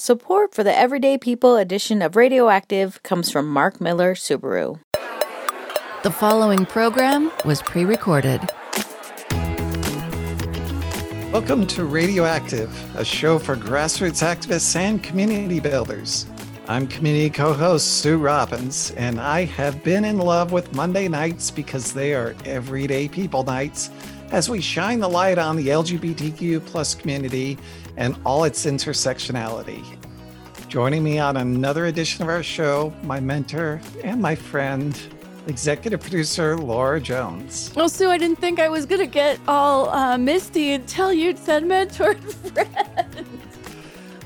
[0.00, 4.78] Support for the Everyday People edition of Radioactive comes from Mark Miller Subaru.
[6.04, 8.40] The following program was pre recorded.
[11.32, 16.26] Welcome to Radioactive, a show for grassroots activists and community builders.
[16.68, 21.50] I'm community co host Sue Robbins, and I have been in love with Monday nights
[21.50, 23.90] because they are everyday people nights
[24.30, 27.58] as we shine the light on the LGBTQ plus community
[27.98, 29.84] and all its intersectionality.
[30.68, 34.98] Joining me on another edition of our show, my mentor and my friend,
[35.46, 37.72] executive producer Laura Jones.
[37.74, 41.38] Well, Sue, I didn't think I was going to get all uh, misty until you'd
[41.38, 43.26] said mentor and friend.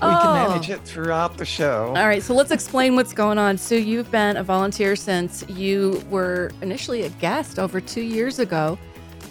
[0.02, 0.20] We oh.
[0.20, 1.94] can manage it throughout the show.
[1.96, 3.56] All right, so let's explain what's going on.
[3.56, 8.76] Sue, you've been a volunteer since you were initially a guest over two years ago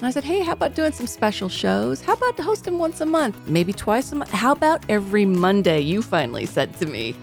[0.02, 2.02] and I said, hey, how about doing some special shows?
[2.02, 3.38] How about hosting once a month?
[3.48, 4.32] Maybe twice a month?
[4.32, 5.80] How about every Monday?
[5.80, 7.14] You finally said to me.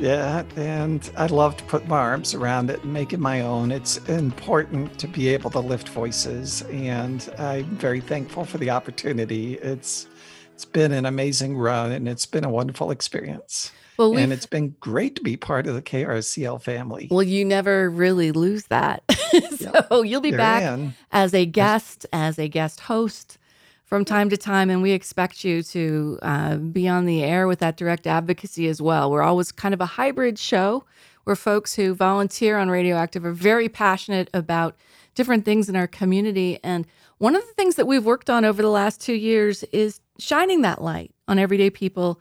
[0.00, 3.70] Yeah, and I love to put my arms around it and make it my own.
[3.70, 9.54] It's important to be able to lift voices, and I'm very thankful for the opportunity.
[9.54, 10.08] It's
[10.52, 13.70] it's been an amazing run, and it's been a wonderful experience.
[13.98, 17.08] Well, and it's been great to be part of the KRCL family.
[17.10, 19.02] Well, you never really lose that.
[19.56, 19.88] so yep.
[20.04, 20.78] you'll be back
[21.12, 23.38] as a guest, as a guest host
[23.84, 27.60] from time to time, and we expect you to uh, be on the air with
[27.60, 29.10] that direct advocacy as well.
[29.10, 30.84] We're always kind of a hybrid show
[31.24, 34.76] where folks who volunteer on Radioactive are very passionate about
[35.14, 36.58] different things in our community.
[36.62, 36.86] And
[37.18, 40.62] one of the things that we've worked on over the last two years is shining
[40.62, 42.20] that light on everyday people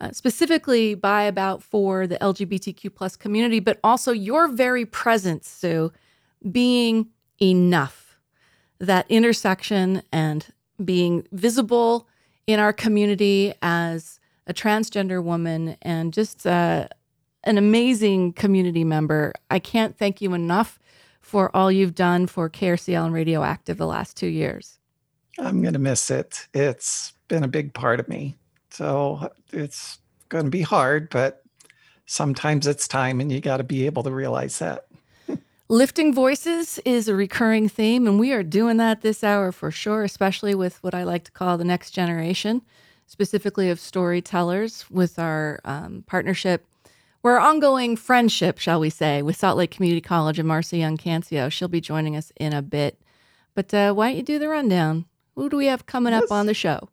[0.00, 5.92] uh, specifically by about for the LGBTQ plus community, but also your very presence, Sue,
[6.50, 7.08] being
[7.40, 8.18] enough.
[8.78, 10.46] That intersection and
[10.84, 12.08] being visible
[12.46, 16.88] in our community as a transgender woman and just uh,
[17.44, 19.32] an amazing community member.
[19.50, 20.78] I can't thank you enough
[21.20, 24.78] for all you've done for KRCL and Radioactive the last two years.
[25.38, 26.46] I'm going to miss it.
[26.54, 28.36] It's been a big part of me.
[28.76, 31.42] So it's going to be hard, but
[32.04, 34.86] sometimes it's time and you got to be able to realize that.
[35.68, 40.04] Lifting voices is a recurring theme, and we are doing that this hour for sure,
[40.04, 42.60] especially with what I like to call the next generation,
[43.06, 46.66] specifically of storytellers, with our um, partnership,
[47.24, 51.50] our ongoing friendship, shall we say, with Salt Lake Community College and Marcia Young Cancio.
[51.50, 53.00] She'll be joining us in a bit.
[53.54, 55.06] But uh, why don't you do the rundown?
[55.34, 56.24] Who do we have coming yes.
[56.24, 56.90] up on the show?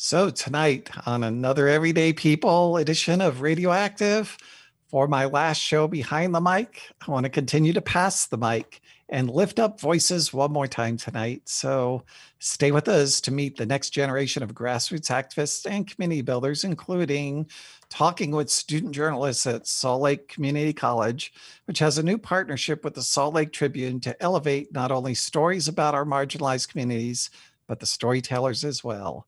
[0.00, 4.38] So, tonight on another Everyday People edition of Radioactive,
[4.86, 8.80] for my last show behind the mic, I want to continue to pass the mic
[9.08, 11.42] and lift up voices one more time tonight.
[11.46, 12.04] So,
[12.38, 17.50] stay with us to meet the next generation of grassroots activists and community builders, including
[17.88, 21.32] talking with student journalists at Salt Lake Community College,
[21.64, 25.66] which has a new partnership with the Salt Lake Tribune to elevate not only stories
[25.66, 27.30] about our marginalized communities,
[27.66, 29.26] but the storytellers as well.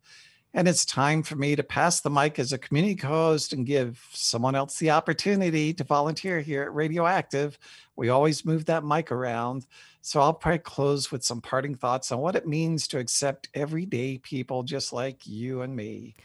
[0.52, 3.64] And it's time for me to pass the mic as a community co host and
[3.64, 7.56] give someone else the opportunity to volunteer here at Radioactive.
[7.94, 9.66] We always move that mic around.
[10.02, 14.18] So I'll probably close with some parting thoughts on what it means to accept everyday
[14.18, 16.16] people just like you and me.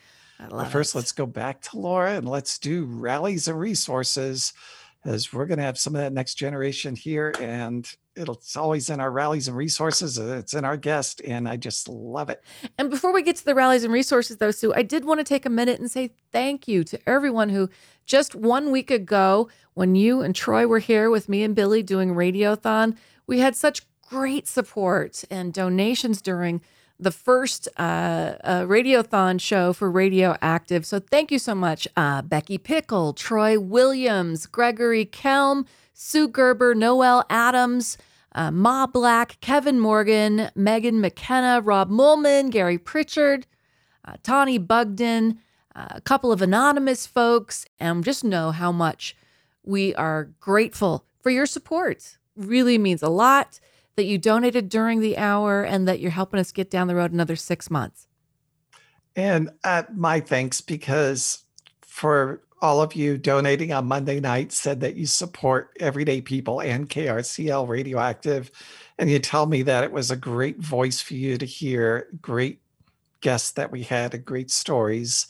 [0.49, 0.97] But first, it.
[0.97, 4.53] let's go back to Laura and let's do rallies and resources
[5.03, 7.33] as we're going to have some of that next generation here.
[7.39, 10.17] And it's always in our rallies and resources.
[10.17, 12.43] Uh, it's in our guest, and I just love it.
[12.77, 15.23] And before we get to the rallies and resources, though, Sue, I did want to
[15.23, 17.69] take a minute and say thank you to everyone who
[18.05, 22.13] just one week ago, when you and Troy were here with me and Billy doing
[22.13, 22.95] Radiothon,
[23.27, 26.61] we had such great support and donations during
[26.97, 30.85] the first uh, uh, Radiothon show for Radioactive.
[30.85, 35.65] So thank you so much, uh, Becky Pickle, Troy Williams, Gregory Kelm,
[35.97, 37.97] Sue Gerber, Noel Adams,
[38.33, 43.47] uh, Ma Black, Kevin Morgan, Megan McKenna, Rob Mullman, Gary Pritchard,
[44.03, 45.39] uh, Tawny Bugden,
[45.73, 49.15] uh, a couple of anonymous folks, and just know how much
[49.63, 52.17] we are grateful for your support.
[52.35, 53.61] Really means a lot
[53.95, 57.13] that you donated during the hour and that you're helping us get down the road
[57.13, 58.07] another six months.
[59.15, 61.43] And uh, my thanks because
[61.81, 66.89] for all of you donating on Monday night said that you support everyday people and
[66.89, 68.49] KRCL Radioactive.
[68.97, 72.59] And you tell me that it was a great voice for you to hear, great
[73.21, 75.27] guests that we had, great stories.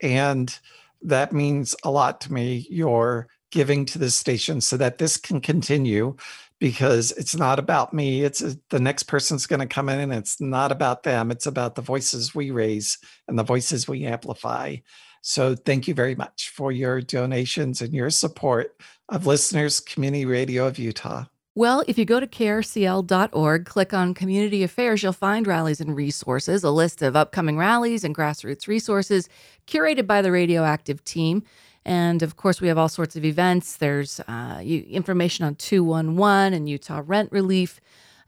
[0.00, 0.58] And
[1.02, 2.66] that means a lot to me.
[2.68, 6.16] Your giving to this station so that this can continue
[6.58, 8.24] because it's not about me.
[8.24, 11.30] It's a, the next person's going to come in and it's not about them.
[11.30, 12.98] It's about the voices we raise
[13.28, 14.78] and the voices we amplify.
[15.22, 18.76] So thank you very much for your donations and your support
[19.08, 21.24] of Listeners Community Radio of Utah.
[21.54, 26.64] Well, if you go to krcl.org, click on Community Affairs, you'll find rallies and resources,
[26.64, 29.28] a list of upcoming rallies and grassroots resources
[29.66, 31.44] curated by the radioactive team.
[31.84, 33.76] And of course, we have all sorts of events.
[33.76, 37.80] There's uh, information on 211 and Utah rent relief,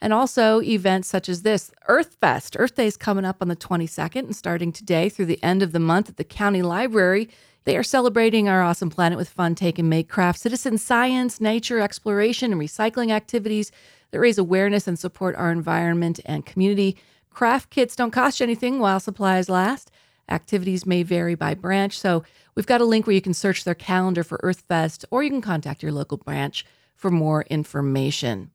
[0.04, 2.56] and also events such as this Earth Fest.
[2.58, 5.72] Earth Day is coming up on the 22nd and starting today through the end of
[5.72, 7.30] the month at the County Library.
[7.64, 11.80] They are celebrating our awesome planet with fun, take, and make craft, citizen science, nature,
[11.80, 13.72] exploration, and recycling activities
[14.10, 16.98] that raise awareness and support our environment and community.
[17.30, 19.90] Craft kits don't cost you anything while supplies last.
[20.28, 22.24] Activities may vary by branch, so
[22.54, 25.40] we've got a link where you can search their calendar for EarthFest or you can
[25.40, 28.50] contact your local branch for more information.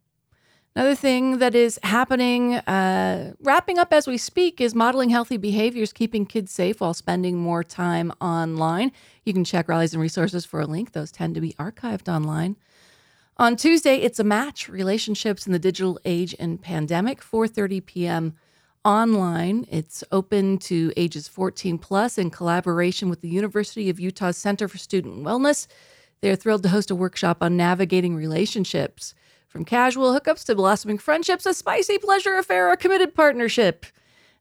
[0.75, 5.91] Another thing that is happening, uh, wrapping up as we speak, is modeling healthy behaviors,
[5.91, 8.91] keeping kids safe while spending more time online.
[9.25, 10.91] You can check rallies and resources for a link.
[10.91, 12.55] Those tend to be archived online.
[13.37, 17.21] On Tuesday, it's a match: relationships in the digital age and pandemic.
[17.21, 18.33] 4:30 p.m.
[18.85, 19.65] online.
[19.71, 24.77] It's open to ages 14 plus in collaboration with the University of Utah Center for
[24.77, 25.67] Student Wellness.
[26.21, 29.15] They're thrilled to host a workshop on navigating relationships.
[29.49, 33.87] From casual hookups to blossoming friendships, a spicy pleasure affair, a committed partnership.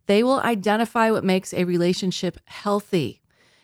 [0.05, 3.23] They will identify what makes a relationship healthy.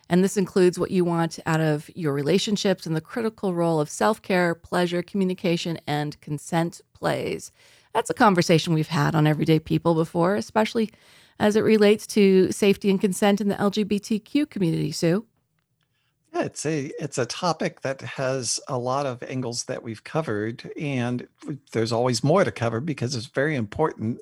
[0.09, 3.91] And this includes what you want out of your relationships and the critical role of
[3.91, 7.53] self care, pleasure, communication, and consent plays.
[7.93, 10.91] That's a conversation we've had on Everyday People before, especially
[11.39, 15.27] as it relates to safety and consent in the LGBTQ community, Sue.
[16.35, 20.69] Yeah, it's a it's a topic that has a lot of angles that we've covered,
[20.79, 21.29] and
[21.71, 24.21] there's always more to cover because it's very important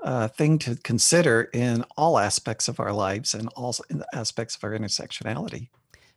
[0.00, 4.64] uh, thing to consider in all aspects of our lives and all the aspects of
[4.64, 5.68] our intersectionality.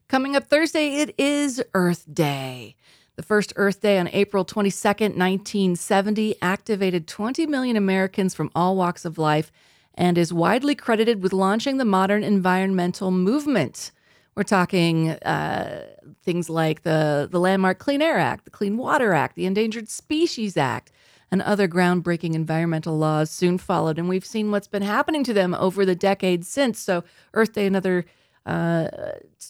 [0.10, 2.76] Coming up Thursday, it is Earth Day.
[3.16, 9.06] The first Earth Day on April 22nd, 1970, activated 20 million Americans from all walks
[9.06, 9.52] of life
[9.94, 13.92] and is widely credited with launching the modern environmental movement.
[14.40, 15.86] We're talking uh,
[16.24, 20.56] things like the, the Landmark Clean Air Act, the Clean Water Act, the Endangered Species
[20.56, 20.94] Act,
[21.30, 24.00] and other groundbreaking environmental laws soon followed.
[24.00, 26.80] And we've seen what's been happening to them over the decades since.
[26.80, 27.04] So,
[27.34, 28.06] Earth Day, another
[28.46, 28.88] uh,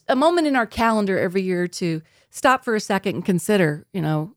[0.07, 2.01] a moment in our calendar every year to
[2.31, 4.33] stop for a second and consider, you know,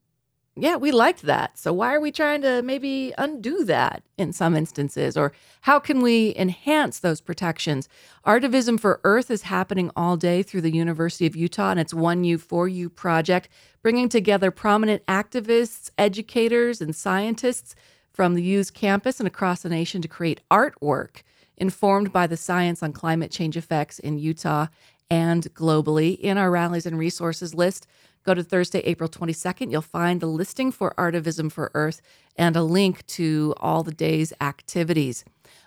[0.55, 1.57] yeah, we liked that.
[1.57, 5.17] So why are we trying to maybe undo that in some instances?
[5.17, 5.33] Or
[5.63, 7.89] how can we enhance those protections?
[8.27, 12.23] Artivism for Earth is happening all day through the University of Utah and its One
[12.25, 13.49] U for You project,
[13.81, 17.75] bringing together prominent activists, educators, and scientists
[18.13, 21.23] from the U's campus and across the nation to create artwork
[21.57, 24.67] informed by the science on climate change effects in Utah
[25.11, 26.19] and globally.
[26.19, 27.87] In our rallies and resources list,
[28.25, 29.73] Go to Thursday, April 22nd.
[29.73, 32.01] You'll find the listing for Artivism for Earth
[32.37, 35.25] and a link to all the day's activities.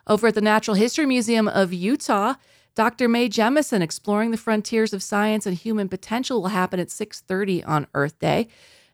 [0.08, 2.36] Over at the Natural History Museum of Utah,
[2.74, 3.10] Dr.
[3.10, 7.88] Mae Jemison exploring the frontiers of science and human potential will happen at 6:30 on
[7.94, 8.48] Earth Day.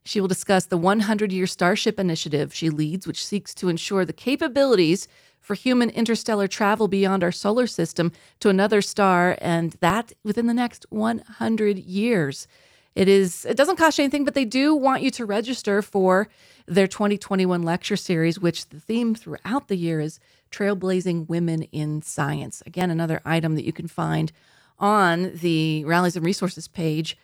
[0.04, 5.08] She will discuss the 100-year Starship initiative she leads, which seeks to ensure the capabilities
[5.40, 10.54] for human interstellar travel beyond our solar system to another star and that within the
[10.54, 12.48] next 100 years.
[12.96, 16.28] It is it doesn't cost you anything, but they do want you to register for
[16.68, 20.20] their 2021 lecture series, which the theme throughout the year is
[20.52, 22.62] trailblazing women in science.
[22.66, 24.32] Again, another item that you can find
[24.78, 27.18] on the rallies and resources page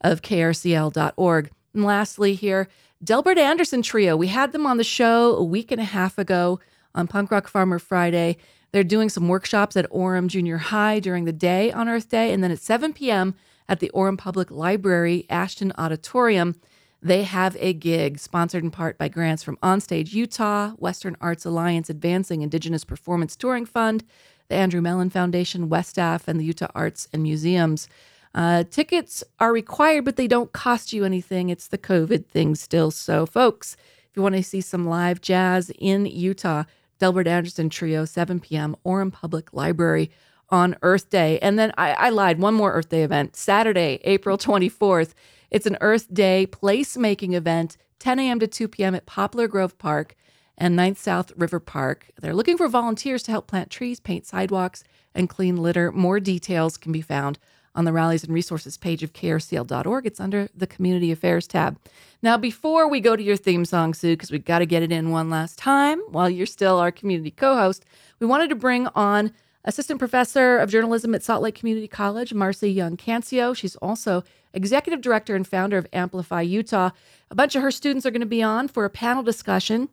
[0.00, 1.50] of krcl.org.
[1.74, 2.68] And lastly, here,
[3.02, 4.16] Delbert Anderson Trio.
[4.16, 6.58] We had them on the show a week and a half ago
[6.94, 8.36] on Punk Rock Farmer Friday.
[8.72, 12.42] They're doing some workshops at Orem Junior High during the day on Earth Day, and
[12.42, 13.34] then at 7 p.m
[13.72, 16.56] at the Orem Public Library Ashton Auditorium.
[17.00, 21.88] They have a gig sponsored in part by grants from Onstage Utah, Western Arts Alliance
[21.88, 24.04] Advancing Indigenous Performance Touring Fund,
[24.48, 27.88] the Andrew Mellon Foundation, WestAF, and the Utah Arts and Museums.
[28.34, 31.48] Uh, tickets are required, but they don't cost you anything.
[31.48, 32.90] It's the COVID thing still.
[32.90, 33.74] So, folks,
[34.10, 36.64] if you want to see some live jazz in Utah,
[36.98, 40.10] Delbert Anderson Trio, 7 p.m., Orem Public Library
[40.52, 41.38] on Earth Day.
[41.40, 44.52] And then I, I lied, one more Earth Day event, Saturday, April mm-hmm.
[44.52, 45.14] 24th.
[45.50, 48.38] It's an Earth Day placemaking event, 10 a.m.
[48.38, 48.94] to 2 p.m.
[48.94, 50.14] at Poplar Grove Park
[50.56, 52.10] and 9th South River Park.
[52.20, 55.90] They're looking for volunteers to help plant trees, paint sidewalks, and clean litter.
[55.90, 57.38] More details can be found
[57.74, 60.06] on the rallies and resources page of krcl.org.
[60.06, 61.78] It's under the community affairs tab.
[62.22, 64.92] Now, before we go to your theme song, Sue, because we've got to get it
[64.92, 67.84] in one last time while you're still our community co host,
[68.20, 69.32] we wanted to bring on
[69.64, 73.56] Assistant Professor of Journalism at Salt Lake Community College, Marcy Young Cancio.
[73.56, 76.90] She's also Executive Director and founder of Amplify Utah.
[77.30, 79.88] A bunch of her students are going to be on for a panel discussion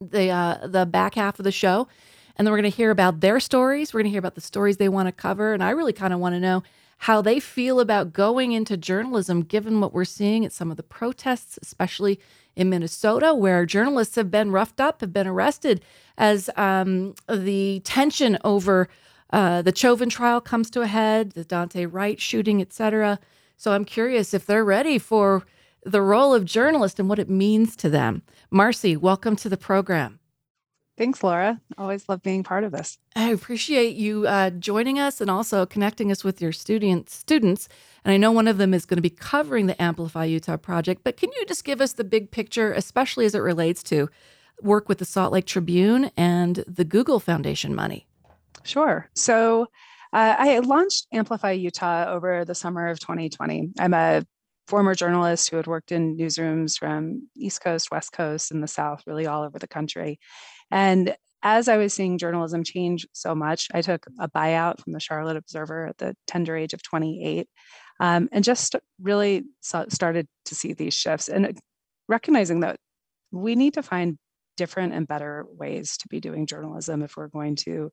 [0.00, 1.88] the uh, the back half of the show.
[2.36, 3.94] And then we're going to hear about their stories.
[3.94, 5.52] We're going to hear about the stories they want to cover.
[5.54, 6.62] And I really kind of want to know
[6.98, 10.82] how they feel about going into journalism, given what we're seeing at some of the
[10.82, 12.18] protests, especially
[12.56, 15.80] in Minnesota, where journalists have been roughed up, have been arrested
[16.16, 18.88] as um, the tension over
[19.30, 23.18] uh, the Chauvin trial comes to a head, the Daunte Wright shooting, etc.
[23.56, 25.44] So I'm curious if they're ready for
[25.84, 28.22] the role of journalist and what it means to them.
[28.50, 30.20] Marcy, welcome to the program.
[30.96, 31.60] Thanks, Laura.
[31.76, 32.98] Always love being part of this.
[33.16, 37.68] I appreciate you uh, joining us and also connecting us with your student, students.
[38.04, 41.02] And I know one of them is going to be covering the Amplify Utah project,
[41.04, 44.10] but can you just give us the big picture, especially as it relates to
[44.60, 48.06] work with the Salt Lake Tribune and the Google Foundation money?
[48.62, 49.08] Sure.
[49.14, 49.68] So
[50.12, 53.70] uh, I launched Amplify Utah over the summer of 2020.
[53.78, 54.24] I'm a
[54.66, 59.02] former journalist who had worked in newsrooms from East Coast, West Coast, and the South,
[59.06, 60.18] really all over the country.
[60.70, 65.00] And as I was seeing journalism change so much, I took a buyout from the
[65.00, 67.48] Charlotte Observer at the tender age of 28
[68.00, 71.58] um, and just really saw, started to see these shifts and
[72.08, 72.76] recognizing that
[73.30, 74.18] we need to find
[74.56, 77.90] different and better ways to be doing journalism if we're going to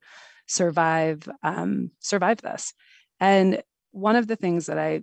[0.48, 2.74] survive um, survive this.
[3.20, 5.02] And one of the things that I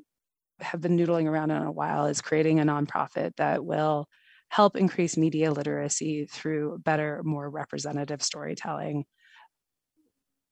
[0.60, 4.08] have been noodling around in a while is creating a nonprofit that will
[4.48, 9.04] help increase media literacy through better, more representative storytelling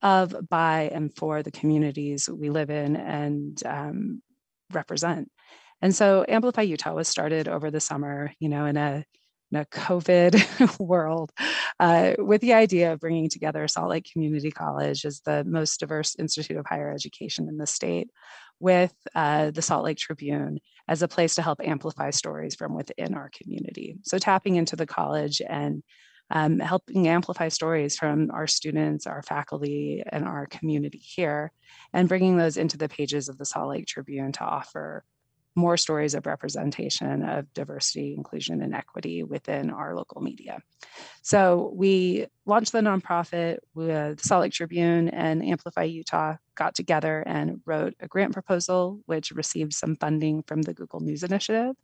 [0.02, 4.22] of, by, and for the communities we live in and um,
[4.72, 5.30] represent.
[5.82, 9.04] And so Amplify Utah was started over the summer, you know, in a
[9.52, 11.30] in a COVID world,
[11.78, 16.16] uh, with the idea of bringing together Salt Lake Community College as the most diverse
[16.16, 18.10] institute of higher education in the state,
[18.58, 20.58] with uh, the Salt Lake Tribune
[20.88, 23.96] as a place to help amplify stories from within our community.
[24.02, 25.82] So, tapping into the college and
[26.30, 31.52] um, helping amplify stories from our students, our faculty, and our community here,
[31.92, 35.04] and bringing those into the pages of the Salt Lake Tribune to offer
[35.56, 40.60] more stories of representation of diversity, inclusion, and equity within our local media.
[41.22, 47.60] So we launched the nonprofit with Salt Lake Tribune and Amplify Utah got together and
[47.64, 51.74] wrote a grant proposal, which received some funding from the Google News Initiative,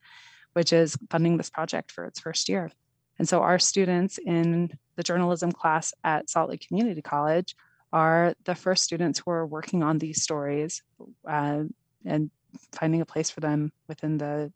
[0.53, 2.71] which is funding this project for its first year.
[3.19, 7.57] And so our students in the journalism class at Salt Lake Community College
[7.93, 10.83] are the first students who are working on these stories
[11.29, 11.65] uh,
[12.05, 12.31] and
[12.73, 14.53] finding a place for them within the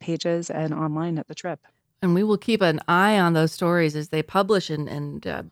[0.00, 1.58] pages and online at the Trib.
[2.02, 5.42] And we will keep an eye on those stories as they publish and, and uh,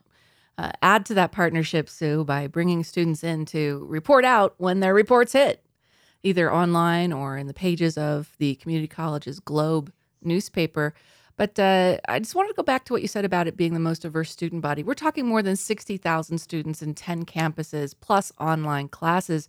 [0.59, 4.95] uh, add to that partnership, Sue, by bringing students in to report out when their
[4.95, 5.65] reports hit,
[6.23, 10.95] either online or in the pages of the community college's Globe newspaper.
[11.37, 13.75] But uh, I just wanted to go back to what you said about it being
[13.75, 14.83] the most diverse student body.
[14.83, 19.49] We're talking more than 60,000 students in 10 campuses plus online classes.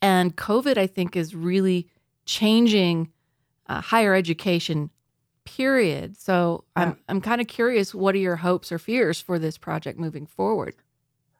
[0.00, 1.88] And COVID, I think, is really
[2.24, 3.10] changing
[3.66, 4.90] uh, higher education,
[5.44, 6.16] period.
[6.16, 6.84] So yeah.
[6.84, 10.26] I'm, I'm kind of curious what are your hopes or fears for this project moving
[10.26, 10.74] forward?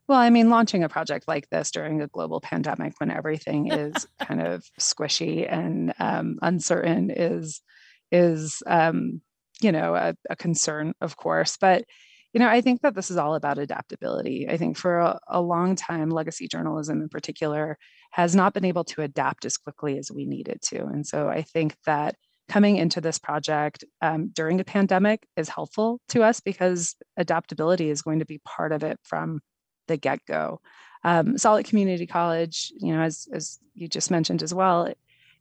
[0.06, 4.06] Well, I mean, launching a project like this during a global pandemic when everything is
[4.20, 7.62] kind of squishy and um, uncertain is
[8.10, 9.20] is um,
[9.60, 11.56] you know a, a, concern, of course.
[11.60, 11.84] But
[12.32, 14.48] you know, I think that this is all about adaptability.
[14.48, 17.78] I think for a, a long time, legacy journalism in particular
[18.12, 20.84] has not been able to adapt as quickly as we needed to.
[20.84, 22.16] And so I think that
[22.48, 28.02] coming into this project um, during a pandemic is helpful to us because adaptability is
[28.02, 29.40] going to be part of it from
[29.86, 30.60] the get go.
[31.04, 34.92] Um, Lake Community College, you know, as, as you just mentioned as well,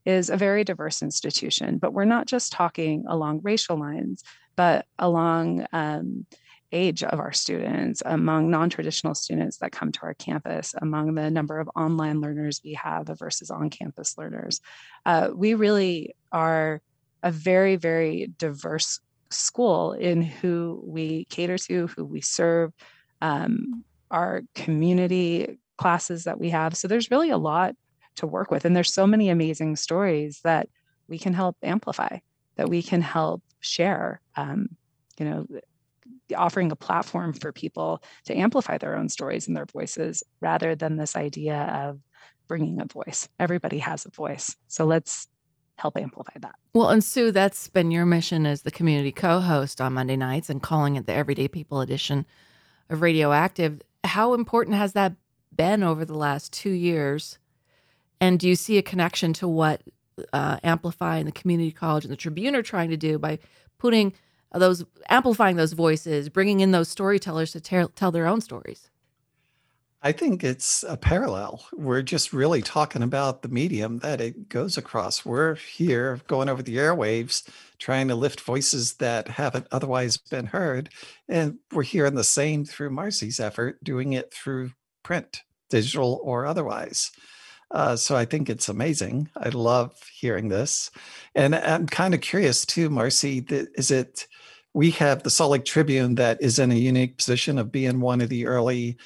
[0.08, 4.24] is a very diverse institution, but we're not just talking along racial lines,
[4.56, 6.24] but along um,
[6.72, 11.30] age of our students, among non traditional students that come to our campus, among the
[11.30, 14.62] number of online learners we have versus on campus learners.
[15.04, 16.80] Uh, we really are
[17.22, 22.72] a very, very diverse school in who we cater to, who we serve,
[23.20, 26.74] um, our community classes that we have.
[26.78, 27.74] So there's really a lot
[28.18, 28.64] to work with.
[28.64, 30.68] And there's so many amazing stories that
[31.08, 32.18] we can help amplify,
[32.56, 34.20] that we can help share.
[34.36, 34.76] Um,
[35.18, 35.46] you know,
[36.36, 40.96] offering a platform for people to amplify their own stories and their voices rather than
[40.96, 42.00] this idea of
[42.46, 43.28] bringing a voice.
[43.38, 44.56] Everybody has a voice.
[44.68, 45.26] So let's
[45.76, 46.54] help amplify that.
[46.74, 50.50] Well, and Sue, that's been your mission as the community co host on Monday nights
[50.50, 52.26] and calling it the Everyday People edition
[52.90, 53.80] of Radioactive.
[54.04, 55.14] How important has that
[55.54, 57.38] been over the last two years?
[58.20, 59.82] And do you see a connection to what
[60.32, 63.38] uh, Amplify and the Community College and the Tribune are trying to do by
[63.78, 64.12] putting
[64.52, 68.90] those, amplifying those voices, bringing in those storytellers to tell, tell their own stories?
[70.00, 71.64] I think it's a parallel.
[71.72, 75.24] We're just really talking about the medium that it goes across.
[75.24, 77.48] We're here going over the airwaves,
[77.78, 80.90] trying to lift voices that haven't otherwise been heard.
[81.28, 84.70] And we're hearing the same through Marcy's effort, doing it through
[85.02, 87.10] print, digital or otherwise.
[87.70, 89.28] Uh, so I think it's amazing.
[89.36, 90.90] I love hearing this.
[91.34, 94.26] And I'm kind of curious too, Marcy, is it,
[94.74, 98.20] we have the Salt Lake Tribune that is in a unique position of being one
[98.20, 98.96] of the early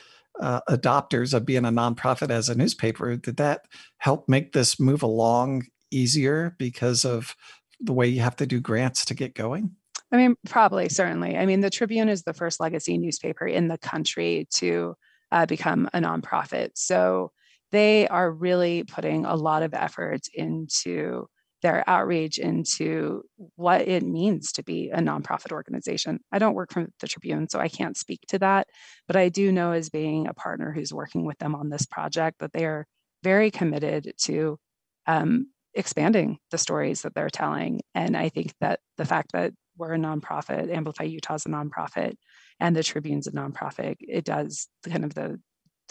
[0.40, 3.66] uh, adopters of being a nonprofit as a newspaper, did that
[3.98, 7.36] help make this move along easier because of
[7.80, 9.70] the way you have to do grants to get going?
[10.10, 11.36] I mean, probably, certainly.
[11.36, 14.94] I mean, the Tribune is the first legacy newspaper in the country to
[15.30, 16.70] uh, become a nonprofit.
[16.74, 17.32] So
[17.72, 21.26] they are really putting a lot of effort into
[21.62, 23.22] their outreach into
[23.56, 26.18] what it means to be a nonprofit organization.
[26.32, 28.66] I don't work for the Tribune, so I can't speak to that.
[29.06, 32.40] But I do know, as being a partner who's working with them on this project,
[32.40, 32.86] that they are
[33.22, 34.58] very committed to
[35.06, 37.80] um, expanding the stories that they're telling.
[37.94, 42.14] And I think that the fact that we're a nonprofit, Amplify Utah is a nonprofit,
[42.60, 45.40] and the Tribune's a nonprofit, it does kind of the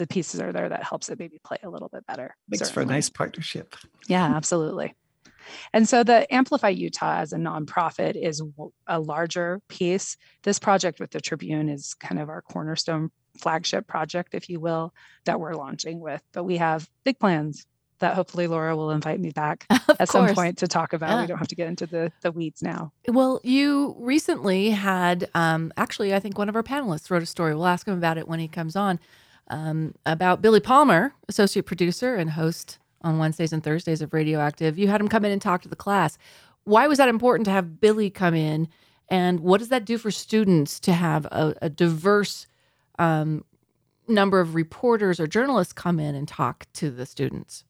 [0.01, 2.35] the pieces are there that helps it maybe play a little bit better.
[2.49, 2.73] Makes certainly.
[2.73, 3.75] for a nice partnership.
[4.07, 4.95] Yeah, absolutely.
[5.73, 8.41] And so the Amplify Utah as a nonprofit is
[8.87, 10.17] a larger piece.
[10.41, 14.91] This project with the Tribune is kind of our cornerstone flagship project, if you will,
[15.25, 16.23] that we're launching with.
[16.31, 17.67] But we have big plans
[17.99, 20.09] that hopefully Laura will invite me back at course.
[20.09, 21.11] some point to talk about.
[21.11, 21.21] Yeah.
[21.21, 22.91] We don't have to get into the, the weeds now.
[23.07, 27.53] Well, you recently had, um, actually, I think one of our panelists wrote a story.
[27.53, 28.99] We'll ask him about it when he comes on.
[29.51, 34.79] Um, about Billy Palmer, associate producer and host on Wednesdays and Thursdays of Radioactive.
[34.79, 36.17] You had him come in and talk to the class.
[36.63, 38.69] Why was that important to have Billy come in?
[39.09, 42.47] And what does that do for students to have a, a diverse
[42.97, 43.43] um,
[44.07, 47.65] number of reporters or journalists come in and talk to the students?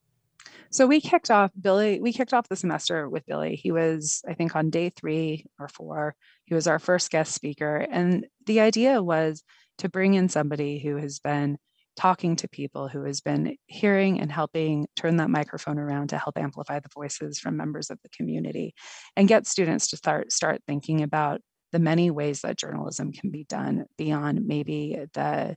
[0.70, 2.00] So we kicked off Billy.
[2.00, 3.56] We kicked off the semester with Billy.
[3.56, 6.16] He was, I think, on day three or four.
[6.46, 9.44] He was our first guest speaker, and the idea was
[9.80, 11.58] to bring in somebody who has been
[11.96, 16.38] talking to people who has been hearing and helping turn that microphone around to help
[16.38, 18.74] amplify the voices from members of the community
[19.16, 23.44] and get students to start start thinking about the many ways that journalism can be
[23.46, 25.56] done beyond maybe the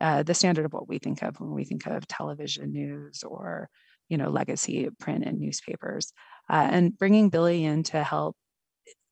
[0.00, 3.68] uh, the standard of what we think of when we think of television news or
[4.08, 6.12] you know legacy print and newspapers.
[6.50, 8.36] Uh, and bringing billy in to help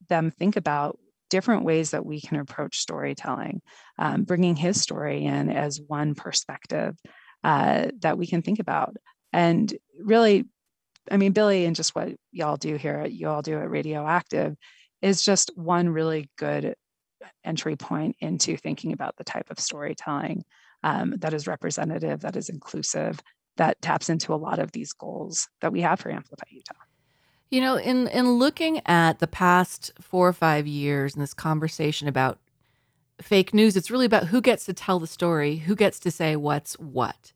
[0.09, 0.99] them think about
[1.33, 3.63] different ways that we can approach storytelling,
[3.99, 6.95] um, bringing his story in as one perspective
[7.43, 8.95] uh, that we can think about.
[9.33, 10.45] And really,
[11.11, 14.55] I mean, Billy and just what y'all do here, at, you all do at Radioactive,
[15.01, 16.75] is just one really good
[17.43, 20.45] entry point into thinking about the type of storytelling
[20.83, 23.21] um, that is representative, that is inclusive,
[23.57, 26.75] that taps into a lot of these goals that we have for Amplify Utah.
[27.53, 32.09] You know, in in looking at the past four or five years and this conversation
[32.09, 32.39] about
[33.21, 36.35] fake news, it's really about who gets to tell the story, who gets to say
[36.35, 37.35] what's what.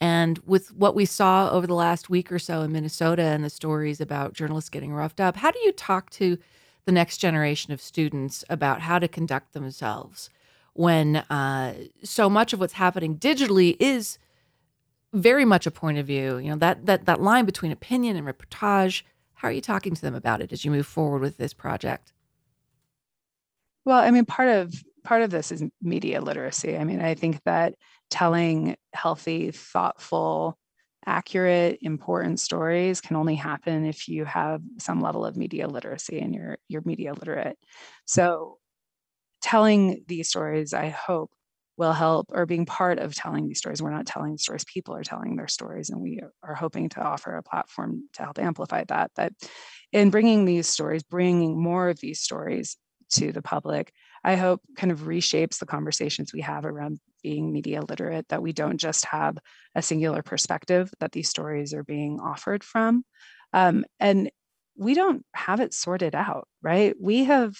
[0.00, 3.50] And with what we saw over the last week or so in Minnesota and the
[3.50, 6.38] stories about journalists getting roughed up, how do you talk to
[6.86, 10.30] the next generation of students about how to conduct themselves
[10.72, 14.16] when uh, so much of what's happening digitally is
[15.12, 16.38] very much a point of view?
[16.38, 19.02] You know that that that line between opinion and reportage
[19.40, 22.12] how are you talking to them about it as you move forward with this project?
[23.84, 24.74] Well, I mean, part of
[25.04, 26.76] part of this is media literacy.
[26.76, 27.74] I mean, I think that
[28.10, 30.58] telling healthy, thoughtful,
[31.06, 36.34] accurate, important stories can only happen if you have some level of media literacy and
[36.34, 37.58] you're you're media literate.
[38.06, 38.58] So
[39.42, 41.30] telling these stories, I hope,
[41.76, 43.82] will help or being part of telling these stories.
[43.82, 47.36] We're not telling stories, people are telling their stories, and we are hoping to offer
[47.36, 49.10] a platform to help amplify that.
[49.16, 49.32] That
[49.92, 52.76] in bringing these stories, bringing more of these stories
[53.14, 57.80] to the public, I hope kind of reshapes the conversations we have around being media
[57.82, 59.38] literate, that we don't just have
[59.74, 63.04] a singular perspective that these stories are being offered from.
[63.52, 64.30] Um, and
[64.76, 66.94] we don't have it sorted out, right?
[67.00, 67.56] We have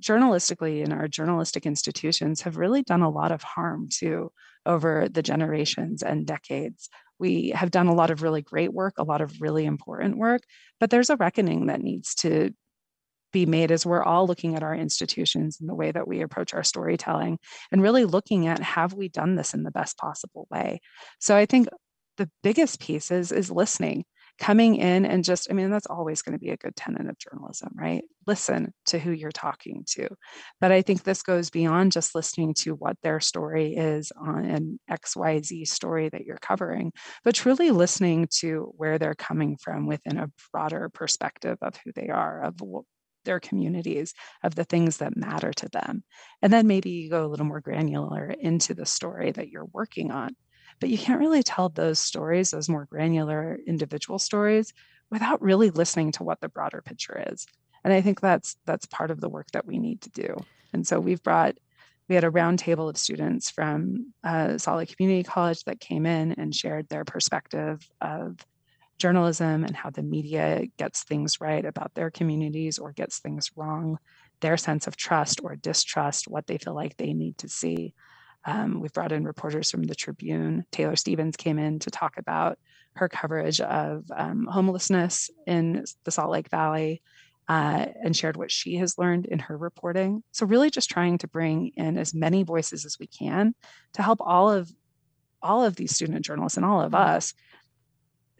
[0.00, 4.30] journalistically in our journalistic institutions have really done a lot of harm to
[4.66, 6.88] over the generations and decades.
[7.18, 10.42] We have done a lot of really great work, a lot of really important work,
[10.80, 12.50] but there's a reckoning that needs to
[13.34, 16.54] be made as we're all looking at our institutions and the way that we approach
[16.54, 17.36] our storytelling
[17.72, 20.80] and really looking at have we done this in the best possible way
[21.18, 21.66] so i think
[22.16, 24.04] the biggest piece is is listening
[24.38, 27.18] coming in and just, I mean, that's always going to be a good tenet of
[27.18, 28.02] journalism, right?
[28.26, 30.08] Listen to who you're talking to.
[30.60, 34.80] But I think this goes beyond just listening to what their story is on an
[34.90, 36.92] XYZ story that you're covering,
[37.22, 42.08] but truly listening to where they're coming from within a broader perspective of who they
[42.08, 42.56] are, of
[43.24, 46.02] their communities, of the things that matter to them.
[46.42, 50.10] And then maybe you go a little more granular into the story that you're working
[50.10, 50.36] on
[50.80, 54.72] but you can't really tell those stories, those more granular individual stories,
[55.10, 57.46] without really listening to what the broader picture is.
[57.84, 60.36] And I think that's that's part of the work that we need to do.
[60.72, 61.56] And so we've brought
[62.08, 66.32] we had a roundtable of students from uh, Salt Lake Community College that came in
[66.32, 68.44] and shared their perspective of
[68.98, 73.98] journalism and how the media gets things right about their communities or gets things wrong,
[74.40, 77.94] their sense of trust or distrust, what they feel like they need to see.
[78.44, 80.64] Um, we've brought in reporters from the Tribune.
[80.70, 82.58] Taylor Stevens came in to talk about
[82.96, 87.02] her coverage of um, homelessness in the Salt Lake Valley
[87.48, 90.22] uh, and shared what she has learned in her reporting.
[90.32, 93.54] So, really, just trying to bring in as many voices as we can
[93.94, 94.70] to help all of
[95.42, 97.16] all of these student journalists and all of mm-hmm.
[97.16, 97.34] us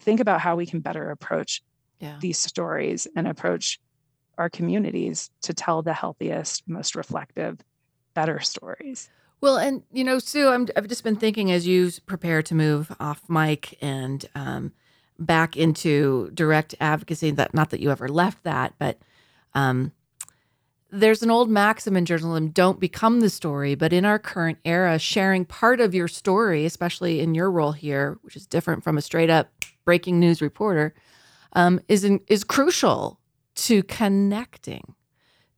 [0.00, 1.62] think about how we can better approach
[2.00, 2.16] yeah.
[2.20, 3.78] these stories and approach
[4.38, 7.58] our communities to tell the healthiest, most reflective,
[8.14, 9.08] better stories.
[9.44, 12.90] Well, and you know, Sue, i have just been thinking as you prepare to move
[12.98, 14.72] off mic and um,
[15.18, 17.30] back into direct advocacy.
[17.30, 18.98] That not that you ever left that, but
[19.52, 19.92] um,
[20.90, 23.74] there's an old maxim in journalism: don't become the story.
[23.74, 28.16] But in our current era, sharing part of your story, especially in your role here,
[28.22, 29.52] which is different from a straight up
[29.84, 30.94] breaking news reporter,
[31.52, 33.20] um, is in, is crucial
[33.56, 34.94] to connecting.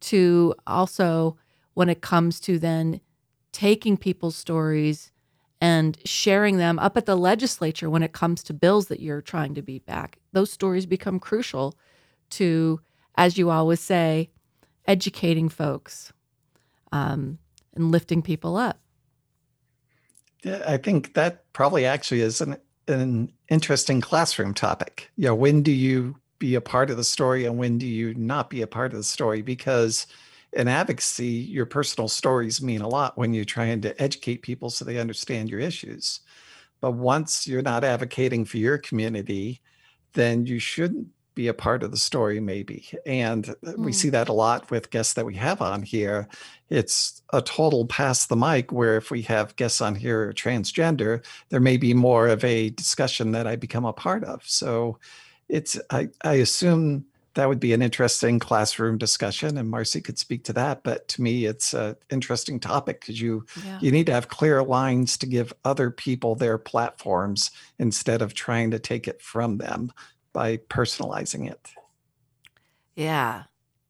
[0.01, 1.38] To also
[1.75, 3.01] when it comes to then
[3.57, 5.11] taking people's stories
[5.62, 9.55] and sharing them up at the legislature when it comes to bills that you're trying
[9.55, 10.19] to beat back.
[10.33, 11.75] Those stories become crucial
[12.33, 12.83] to,
[13.16, 14.29] as you always say,
[14.87, 16.12] educating folks
[16.92, 17.38] um,
[17.75, 18.79] and lifting people up.
[20.42, 25.11] Yeah, I think that probably actually is an, an interesting classroom topic.
[25.16, 28.51] Know, when do you be a part of the story and when do you not
[28.51, 29.40] be a part of the story?
[29.40, 30.07] Because
[30.57, 34.85] in advocacy, your personal stories mean a lot when you're trying to educate people so
[34.85, 36.21] they understand your issues.
[36.81, 39.61] But once you're not advocating for your community,
[40.14, 42.88] then you shouldn't be a part of the story, maybe.
[43.05, 43.77] And mm.
[43.77, 46.27] we see that a lot with guests that we have on here.
[46.71, 51.61] It's a total pass the mic where if we have guests on here transgender, there
[51.61, 54.42] may be more of a discussion that I become a part of.
[54.47, 54.99] So
[55.49, 57.05] it's, I, I assume
[57.37, 61.22] that would be an interesting classroom discussion and marcy could speak to that but to
[61.22, 63.79] me it's an interesting topic because you yeah.
[63.81, 68.70] you need to have clear lines to give other people their platforms instead of trying
[68.70, 69.92] to take it from them
[70.33, 71.70] by personalizing it
[72.96, 73.44] yeah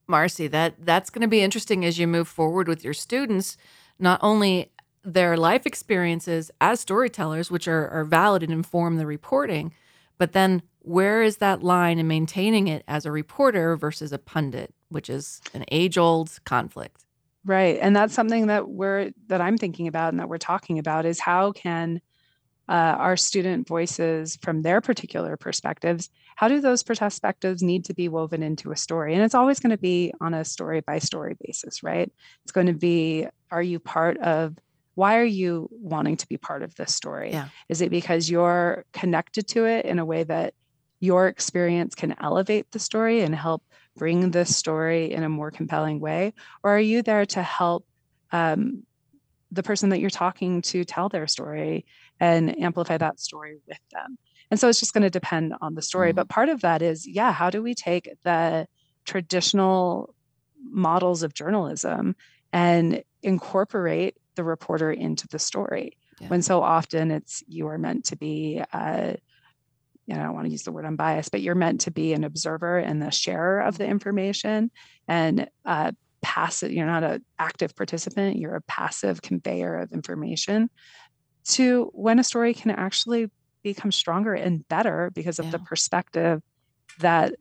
[0.06, 3.56] marcy that that's going to be interesting as you move forward with your students
[3.98, 4.72] not only
[5.04, 9.72] their life experiences as storytellers which are, are valid and inform the reporting
[10.18, 14.72] but then where is that line in maintaining it as a reporter versus a pundit,
[14.88, 17.04] which is an age old conflict?
[17.44, 17.76] Right.
[17.82, 21.18] And that's something that we're that I'm thinking about and that we're talking about is
[21.18, 22.00] how can
[22.68, 28.08] uh, our student voices from their particular perspectives how do those perspectives need to be
[28.08, 31.36] woven into a story and it's always going to be on a story by story
[31.46, 32.10] basis right
[32.42, 34.56] it's going to be are you part of
[34.96, 37.46] why are you wanting to be part of this story yeah.
[37.68, 40.52] is it because you're connected to it in a way that
[41.00, 43.62] your experience can elevate the story and help
[43.96, 46.34] bring the story in a more compelling way?
[46.62, 47.86] Or are you there to help
[48.32, 48.84] um,
[49.50, 51.86] the person that you're talking to tell their story
[52.20, 54.18] and amplify that story with them?
[54.50, 56.10] And so it's just going to depend on the story.
[56.10, 56.16] Mm-hmm.
[56.16, 58.66] But part of that is, yeah, how do we take the
[59.04, 60.14] traditional
[60.62, 62.16] models of journalism
[62.52, 65.96] and incorporate the reporter into the story?
[66.20, 66.28] Yeah.
[66.28, 69.14] When so often it's you are meant to be uh,
[70.06, 72.12] you know, I don't want to use the word unbiased, but you're meant to be
[72.12, 74.70] an observer and the sharer of the information
[75.08, 75.92] and uh,
[76.22, 80.70] passive, you're not an active participant, you're a passive conveyor of information
[81.44, 83.30] to when a story can actually
[83.62, 85.50] become stronger and better because of yeah.
[85.52, 86.42] the perspective
[87.00, 87.34] that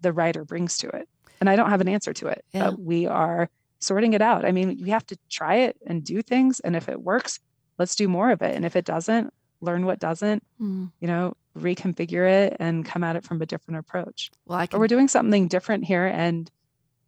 [0.00, 1.08] the writer brings to it.
[1.40, 2.70] And I don't have an answer to it, yeah.
[2.70, 3.48] but we are
[3.80, 4.44] sorting it out.
[4.44, 6.60] I mean, we have to try it and do things.
[6.60, 7.40] And if it works,
[7.78, 8.54] let's do more of it.
[8.54, 10.90] And if it doesn't, learn what doesn't, mm.
[11.00, 14.30] you know, reconfigure it and come at it from a different approach.
[14.46, 14.76] Well, I can...
[14.76, 16.50] But we're doing something different here and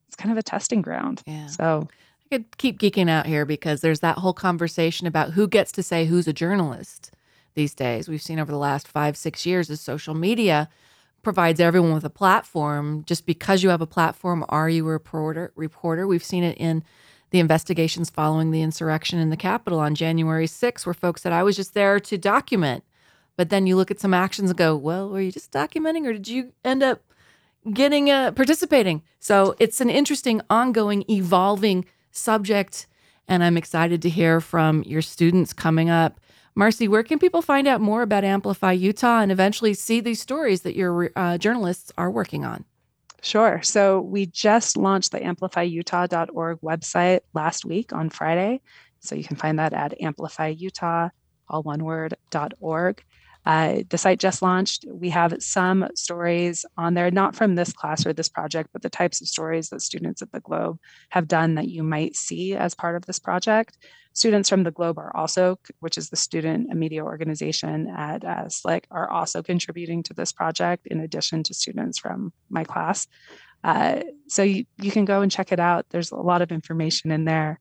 [0.06, 1.22] it's kind of a testing ground.
[1.26, 1.46] Yeah.
[1.48, 1.88] So
[2.20, 5.82] I could keep geeking out here because there's that whole conversation about who gets to
[5.82, 7.10] say who's a journalist
[7.54, 8.08] these days.
[8.08, 10.68] We've seen over the last five, six years as social media
[11.22, 13.02] provides everyone with a platform.
[13.06, 15.52] Just because you have a platform, are you a reporter?
[15.56, 16.06] Reporter.
[16.06, 16.84] We've seen it in
[17.34, 21.42] the investigations following the insurrection in the Capitol on January 6th, were folks that I
[21.42, 22.84] was just there to document.
[23.36, 26.12] But then you look at some actions and go, well, were you just documenting or
[26.12, 27.02] did you end up
[27.72, 29.02] getting uh, participating?
[29.18, 32.86] So it's an interesting, ongoing, evolving subject.
[33.26, 36.20] And I'm excited to hear from your students coming up.
[36.54, 40.60] Marcy, where can people find out more about Amplify Utah and eventually see these stories
[40.60, 42.64] that your uh, journalists are working on?
[43.24, 43.62] Sure.
[43.62, 48.60] So we just launched the amplifyutah.org website last week on Friday.
[49.00, 51.10] So you can find that at amplifyutah,
[51.48, 52.14] all one word,
[52.60, 53.02] .org.
[53.46, 54.84] Uh, the site just launched.
[54.86, 58.90] We have some stories on there, not from this class or this project, but the
[58.90, 62.74] types of stories that students at the Globe have done that you might see as
[62.74, 63.78] part of this project.
[64.14, 68.84] Students from the Globe are also, which is the student media organization at uh, SLCC,
[68.90, 73.08] are also contributing to this project in addition to students from my class.
[73.64, 75.86] Uh, so you, you can go and check it out.
[75.90, 77.60] There's a lot of information in there.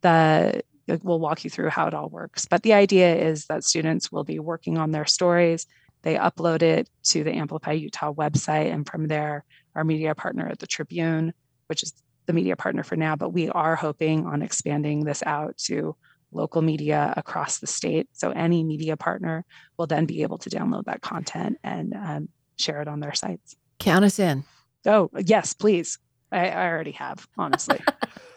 [0.00, 0.64] that
[1.02, 2.46] we'll walk you through how it all works.
[2.46, 5.66] But the idea is that students will be working on their stories.
[6.02, 9.44] They upload it to the Amplify Utah website, and from there,
[9.76, 11.32] our media partner at the Tribune,
[11.68, 11.92] which is
[12.26, 15.96] the media partner for now, but we are hoping on expanding this out to
[16.32, 18.08] local media across the state.
[18.12, 19.44] So any media partner
[19.76, 23.56] will then be able to download that content and um, share it on their sites.
[23.78, 24.44] Count us in.
[24.86, 25.98] Oh, yes, please.
[26.30, 27.80] I, I already have, honestly.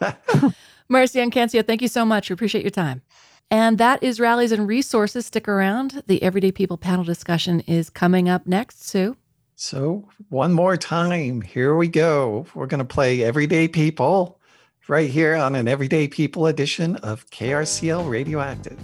[0.88, 2.28] Marcy Ancancia, thank you so much.
[2.28, 3.02] We appreciate your time.
[3.50, 5.26] And that is Rallies and Resources.
[5.26, 6.02] Stick around.
[6.06, 9.16] The Everyday People panel discussion is coming up next, Sue.
[9.58, 12.44] So, one more time, here we go.
[12.54, 14.38] We're going to play Everyday People
[14.86, 18.78] right here on an Everyday People edition of KRCL Radioactive.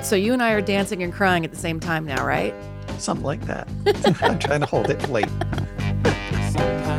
[0.00, 2.54] So, you and I are dancing and crying at the same time now, right?
[2.98, 3.66] Something like that.
[4.22, 5.26] I'm trying to hold it late.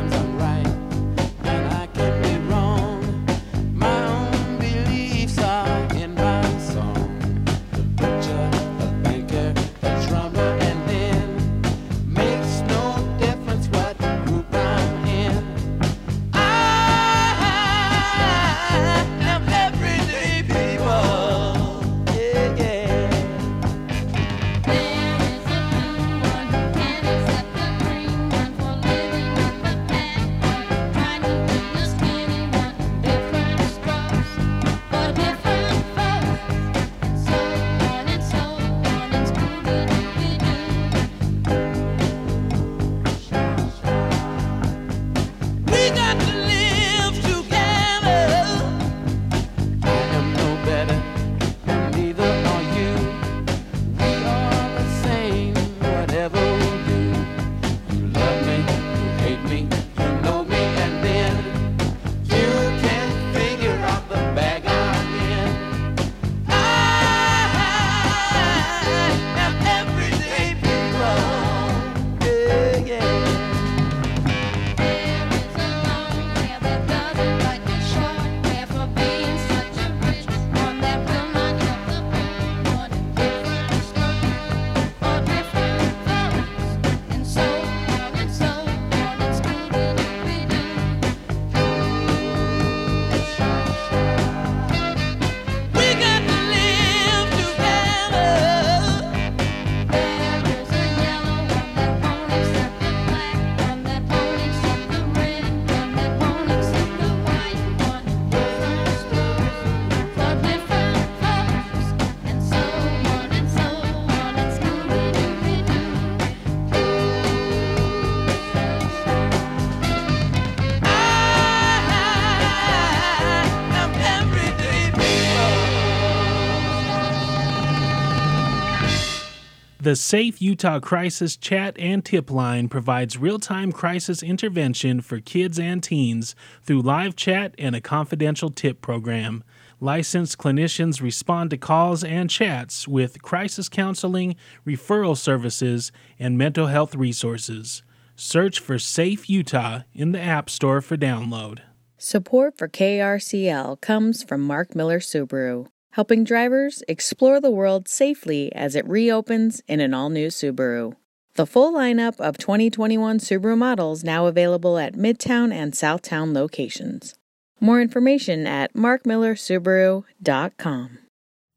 [129.84, 135.58] The Safe Utah Crisis Chat and Tip Line provides real time crisis intervention for kids
[135.58, 139.44] and teens through live chat and a confidential tip program.
[139.80, 146.94] Licensed clinicians respond to calls and chats with crisis counseling, referral services, and mental health
[146.94, 147.82] resources.
[148.16, 151.58] Search for Safe Utah in the App Store for download.
[151.98, 158.74] Support for KRCL comes from Mark Miller Subaru helping drivers explore the world safely as
[158.74, 160.92] it reopens in an all new Subaru.
[161.36, 167.14] The full lineup of 2021 Subaru models now available at Midtown and Southtown locations.
[167.60, 170.98] More information at markmillersubaru.com.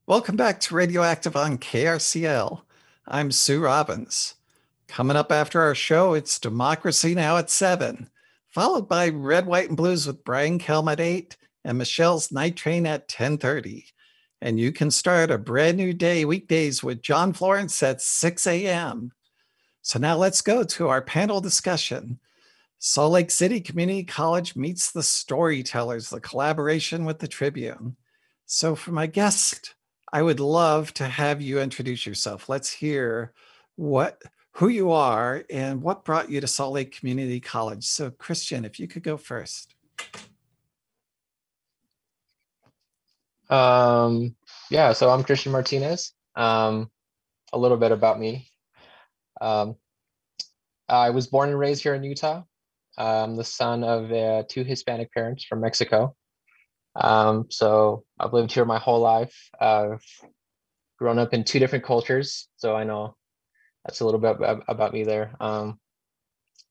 [0.06, 2.62] Welcome back to Radioactive on KRCL.
[3.08, 4.36] I'm Sue Robbins.
[4.88, 7.38] Coming up after our show, it's Democracy Now!
[7.38, 8.08] at 7,
[8.46, 12.86] followed by Red, White, and Blues with Brian Kelm at 8 and Michelle's Night Train
[12.86, 13.88] at 1030.
[14.42, 19.12] And you can start a brand new day weekdays with John Florence at 6 a.m.
[19.82, 22.20] So now let's go to our panel discussion.
[22.80, 27.96] Salt Lake City Community College meets the storytellers, the collaboration with the Tribune.
[28.46, 29.74] So for my guest,
[30.14, 32.48] I would love to have you introduce yourself.
[32.48, 33.34] Let's hear
[33.76, 34.22] what
[34.52, 37.86] who you are and what brought you to Salt Lake Community College.
[37.86, 39.76] So Christian, if you could go first.
[43.50, 44.36] Um,
[44.70, 46.14] yeah, so I'm Christian Martinez.
[46.36, 46.90] Um,
[47.54, 48.48] a little bit about me.
[49.40, 49.76] Um,
[50.90, 52.44] I was born and raised here in Utah.
[52.98, 56.16] I'm the son of uh, two Hispanic parents from Mexico.
[56.96, 59.36] Um, so I've lived here my whole life.
[59.60, 60.04] I've
[60.98, 63.16] grown up in two different cultures, so I know
[63.86, 65.36] that's a little bit about me there.
[65.40, 65.80] Um,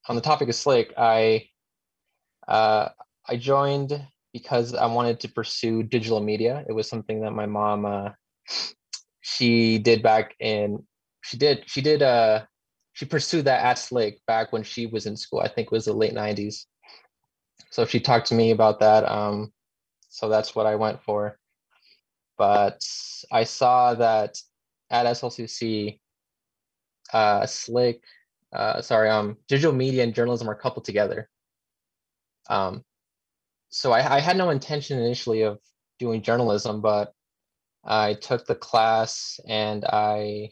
[0.08, 1.48] on the topic of Slick, I
[2.48, 2.88] uh,
[3.28, 4.04] I joined
[4.38, 6.64] because I wanted to pursue digital media.
[6.68, 8.10] It was something that my mom uh,
[9.20, 10.84] she did back in
[11.22, 12.44] she did she did uh
[12.92, 15.40] she pursued that at Slick back when she was in school.
[15.40, 16.64] I think it was the late 90s.
[17.70, 19.04] So she talked to me about that.
[19.04, 19.52] Um,
[20.08, 21.38] so that's what I went for.
[22.38, 22.80] But
[23.30, 24.38] I saw that
[24.88, 26.00] at SLCC,
[27.12, 28.00] uh, Slick,
[28.54, 31.28] uh, sorry, um, digital media and journalism are coupled together.
[32.48, 32.82] Um,
[33.68, 35.58] so I, I had no intention initially of
[35.98, 37.12] doing journalism, but
[37.84, 40.50] I took the class and I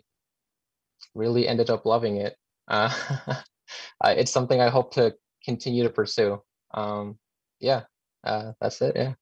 [1.14, 2.36] really ended up loving it.
[2.68, 2.92] Uh,
[4.04, 6.42] it's something I hope to continue to pursue.
[6.72, 7.18] Um,
[7.60, 7.82] yeah,
[8.24, 8.96] uh, that's it.
[8.96, 9.14] Yeah.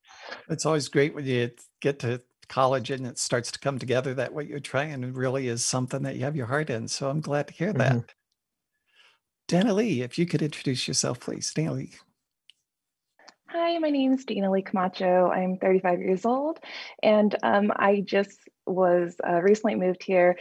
[0.49, 1.51] It's always great when you
[1.81, 5.65] get to college and it starts to come together that what you're trying really is
[5.65, 6.89] something that you have your heart in.
[6.89, 7.93] So I'm glad to hear that.
[7.93, 8.07] Mm-hmm.
[9.49, 11.53] Dana Lee, if you could introduce yourself, please.
[11.53, 11.93] Dana Lee.
[13.53, 15.31] Hi, my name is Dana Lee Camacho.
[15.31, 16.59] I'm 35 years old,
[17.03, 20.39] and um, I just was uh, recently moved here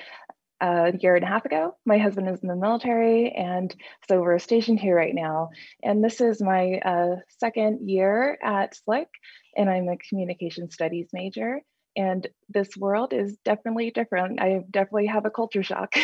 [0.62, 1.76] a year and a half ago.
[1.86, 3.76] My husband is in the military, and
[4.08, 5.50] so we're stationed here right now.
[5.84, 9.10] And this is my uh, second year at Slick,
[9.58, 11.60] and I'm a communication studies major.
[11.98, 14.40] And this world is definitely different.
[14.40, 15.96] I definitely have a culture shock.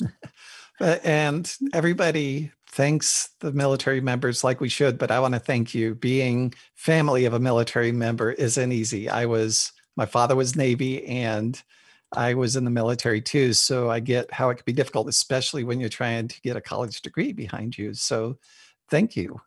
[0.80, 5.94] and everybody thanks the military members like we should, but I want to thank you.
[5.94, 9.08] Being family of a military member isn't easy.
[9.08, 11.62] I was, my father was Navy, and
[12.12, 15.62] I was in the military too, so I get how it can be difficult, especially
[15.62, 17.94] when you're trying to get a college degree behind you.
[17.94, 18.38] So,
[18.90, 19.40] thank you.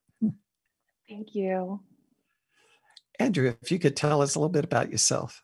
[1.09, 1.81] Thank you.
[3.19, 5.43] Andrew, if you could tell us a little bit about yourself.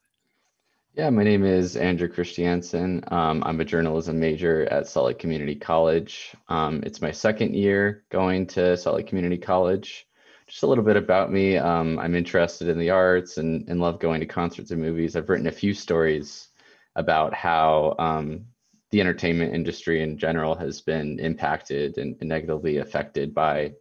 [0.96, 3.04] Yeah, my name is Andrew Christiansen.
[3.08, 6.36] Um, I'm a journalism major at Salt Lake Community College.
[6.50, 10.06] Um, it's my second year going to Salt Lake Community College.
[10.46, 11.58] Just a little bit about me.
[11.58, 15.16] Um, I'm interested in the arts and, and love going to concerts and movies.
[15.16, 16.50] I've written a few stories
[16.96, 18.46] about how um,
[18.92, 23.74] the entertainment industry in general has been impacted and, and negatively affected by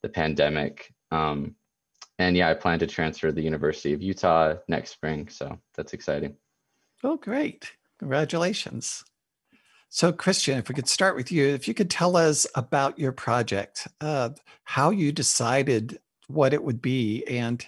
[0.00, 0.94] the pandemic.
[1.10, 1.56] Um,
[2.18, 5.28] and yeah, I plan to transfer to the University of Utah next spring.
[5.28, 6.36] So that's exciting.
[7.04, 7.70] Oh, great.
[7.98, 9.04] Congratulations.
[9.90, 13.12] So, Christian, if we could start with you, if you could tell us about your
[13.12, 14.30] project, uh,
[14.64, 17.64] how you decided what it would be and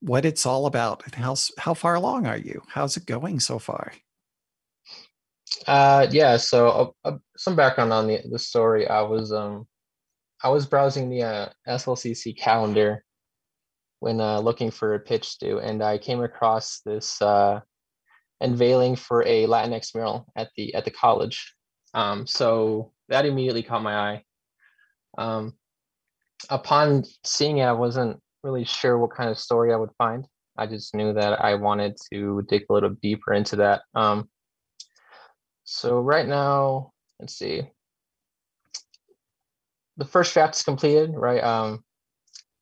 [0.00, 2.62] what it's all about, and how, how far along are you?
[2.68, 3.92] How's it going so far?
[5.66, 6.38] Uh, yeah.
[6.38, 8.88] So uh, uh, some background on the the story.
[8.88, 9.66] I was um,
[10.42, 13.04] I was browsing the uh, SLCC calendar
[14.00, 17.60] when uh, looking for a pitch due, and I came across this uh,
[18.40, 21.54] unveiling for a Latinx mural at the at the college.
[21.94, 24.22] Um, so that immediately caught my eye.
[25.16, 25.54] Um,
[26.50, 30.26] upon seeing it, I wasn't really sure what kind of story I would find.
[30.56, 33.82] I just knew that I wanted to dig a little deeper into that.
[33.94, 34.28] Um,
[35.64, 37.62] so right now, let's see.
[39.96, 41.42] The first draft is completed, right?
[41.42, 41.84] Um,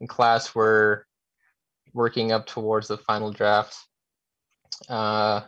[0.01, 1.05] in class, we're
[1.93, 3.77] working up towards the final draft.
[4.89, 5.43] Uh,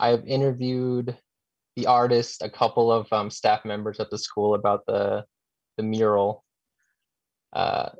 [0.00, 1.16] I have interviewed
[1.76, 5.24] the artist, a couple of um, staff members at the school about the
[5.76, 6.44] the mural.
[7.52, 7.90] Uh,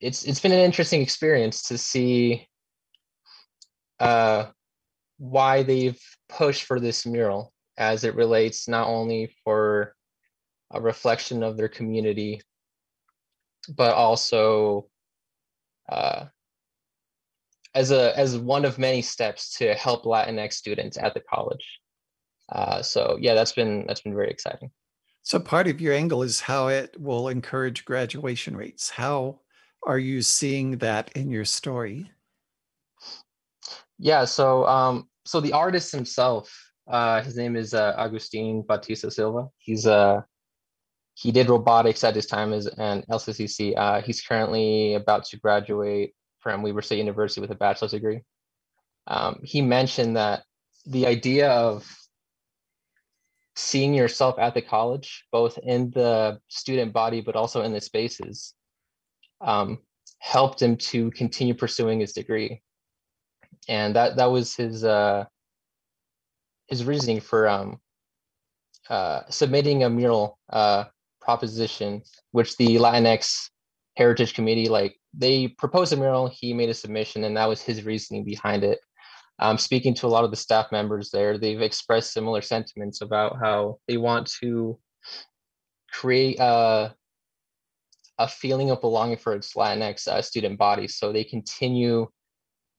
[0.00, 2.46] it's it's been an interesting experience to see
[4.00, 4.46] uh,
[5.18, 9.94] why they've pushed for this mural as it relates not only for
[10.72, 12.40] a reflection of their community,
[13.76, 14.88] but also
[15.90, 16.24] uh,
[17.74, 21.80] as a as one of many steps to help Latinx students at the college.
[22.50, 24.70] Uh, so yeah, that's been that's been very exciting.
[25.22, 28.90] So part of your angle is how it will encourage graduation rates.
[28.90, 29.40] How
[29.86, 32.10] are you seeing that in your story?
[33.98, 36.52] Yeah, so um, so the artist himself,
[36.88, 39.48] uh, his name is uh, Agustin Batista Silva.
[39.58, 40.22] He's uh,
[41.14, 43.74] he did robotics at his time as an LCCC.
[43.76, 48.20] Uh, he's currently about to graduate from Weber State University with a bachelor's degree.
[49.06, 50.42] Um, he mentioned that
[50.84, 51.88] the idea of
[53.54, 58.54] seeing yourself at the college, both in the student body, but also in the spaces,
[59.40, 59.78] um,
[60.18, 62.62] helped him to continue pursuing his degree.
[63.68, 65.24] And that that was his uh,
[66.68, 67.80] his reasoning for um,
[68.88, 70.84] uh, submitting a mural uh,
[71.20, 73.50] proposition, which the Latinx
[73.96, 76.28] Heritage Committee like they proposed a mural.
[76.28, 78.80] He made a submission, and that was his reasoning behind it
[79.42, 83.38] um, speaking to a lot of the staff members there, they've expressed similar sentiments about
[83.40, 84.78] how they want to
[85.90, 86.94] create a,
[88.18, 90.86] a feeling of belonging for its Latinx uh, student body.
[90.86, 92.08] So they continue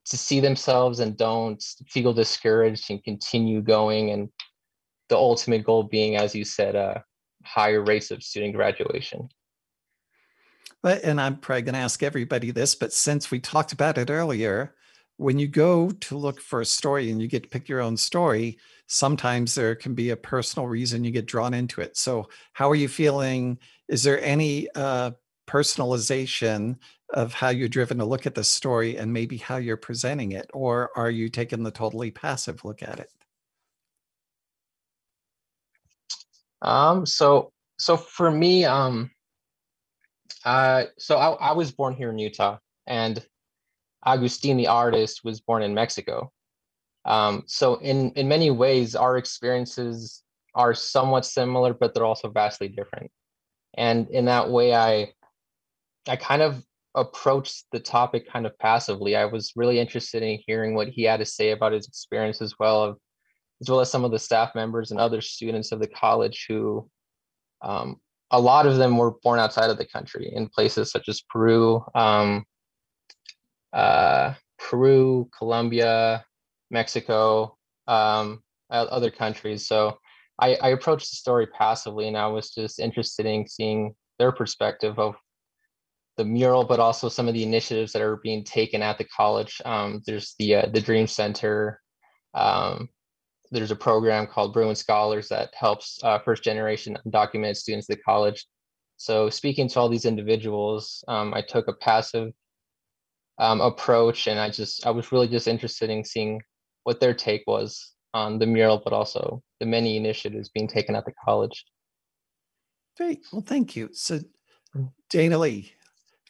[0.06, 4.12] to see themselves and don't feel discouraged and continue going.
[4.12, 4.30] And
[5.10, 7.04] the ultimate goal being, as you said, a
[7.44, 9.28] higher rates of student graduation.
[10.84, 14.10] But, and I'm probably going to ask everybody this, but since we talked about it
[14.10, 14.76] earlier,
[15.18, 17.96] when you go to look for a story and you get to pick your own
[17.96, 18.58] story,
[18.88, 21.96] sometimes there can be a personal reason you get drawn into it.
[21.96, 23.60] So, how are you feeling?
[23.88, 25.12] Is there any uh,
[25.48, 26.78] personalization
[27.14, 30.50] of how you're driven to look at the story and maybe how you're presenting it?
[30.54, 33.10] Or are you taking the totally passive look at it?
[36.62, 39.12] Um, so, so for me, um,
[40.46, 42.58] uh, so I, I was born here in Utah
[42.88, 43.24] and
[44.06, 46.32] Agustin, the artist, was born in Mexico.
[47.06, 50.24] Um, so in in many ways, our experiences
[50.56, 53.12] are somewhat similar, but they're also vastly different.
[53.76, 55.14] And in that way, I
[56.08, 56.64] I kind of
[56.96, 59.16] approached the topic kind of passively.
[59.16, 62.54] I was really interested in hearing what he had to say about his experience as
[62.60, 63.00] well,
[63.62, 66.88] as well as some of the staff members and other students of the college who
[67.64, 67.98] um,
[68.32, 71.84] a lot of them were born outside of the country in places such as Peru,
[71.94, 72.46] um,
[73.72, 76.26] uh, Peru, Colombia,
[76.72, 77.58] Mexico,
[77.88, 79.68] um, other countries.
[79.68, 79.98] So
[80.40, 84.98] I, I approached the story passively, and I was just interested in seeing their perspective
[84.98, 85.16] of
[86.18, 89.62] the mural, but also some of the initiatives that are being taken at the college.
[89.66, 91.80] Um, there's the uh, the Dream Center.
[92.34, 92.90] Um,
[93.54, 98.04] there's a program called Bruin Scholars that helps uh, first generation undocumented students at the
[98.04, 98.46] college.
[98.98, 102.32] So speaking to all these individuals, um, I took a passive
[103.38, 106.42] um, approach, and I just I was really just interested in seeing
[106.84, 111.06] what their take was on the mural, but also the many initiatives being taken at
[111.06, 111.66] the college.
[112.98, 113.26] Great.
[113.32, 113.90] Well, thank you.
[113.94, 114.20] So.
[115.10, 115.74] Dana Lee,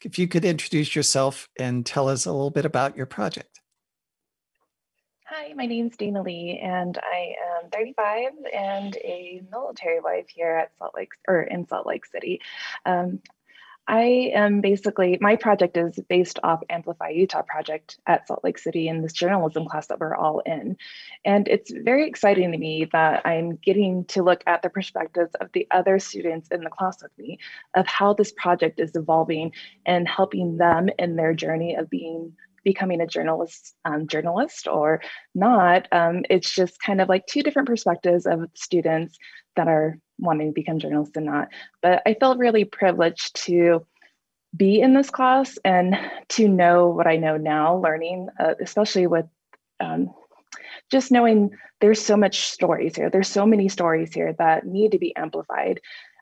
[0.04, 3.62] if you could introduce yourself and tell us a little bit about your project.
[5.36, 10.52] Hi, my name is Dana Lee, and I am 35 and a military wife here
[10.52, 12.40] at Salt Lake or in Salt Lake City.
[12.86, 13.20] Um,
[13.88, 18.88] I am basically, my project is based off Amplify Utah project at Salt Lake City
[18.88, 20.78] in this journalism class that we're all in.
[21.26, 25.52] And it's very exciting to me that I'm getting to look at the perspectives of
[25.54, 27.40] the other students in the class with me
[27.74, 29.52] of how this project is evolving
[29.88, 32.34] and helping them in their journey of being
[32.64, 35.02] becoming a journalist um, journalist or
[35.36, 39.18] not um, it's just kind of like two different perspectives of students
[39.56, 41.50] that are wanting to become journalists and not.
[41.82, 43.86] But I felt really privileged to
[44.56, 45.98] be in this class and
[46.30, 49.26] to know what I know now, learning, uh, especially with
[49.80, 50.14] um,
[50.92, 51.52] just knowing
[51.82, 53.10] there's so much stories here.
[53.10, 55.82] There's so many stories here that need to be amplified.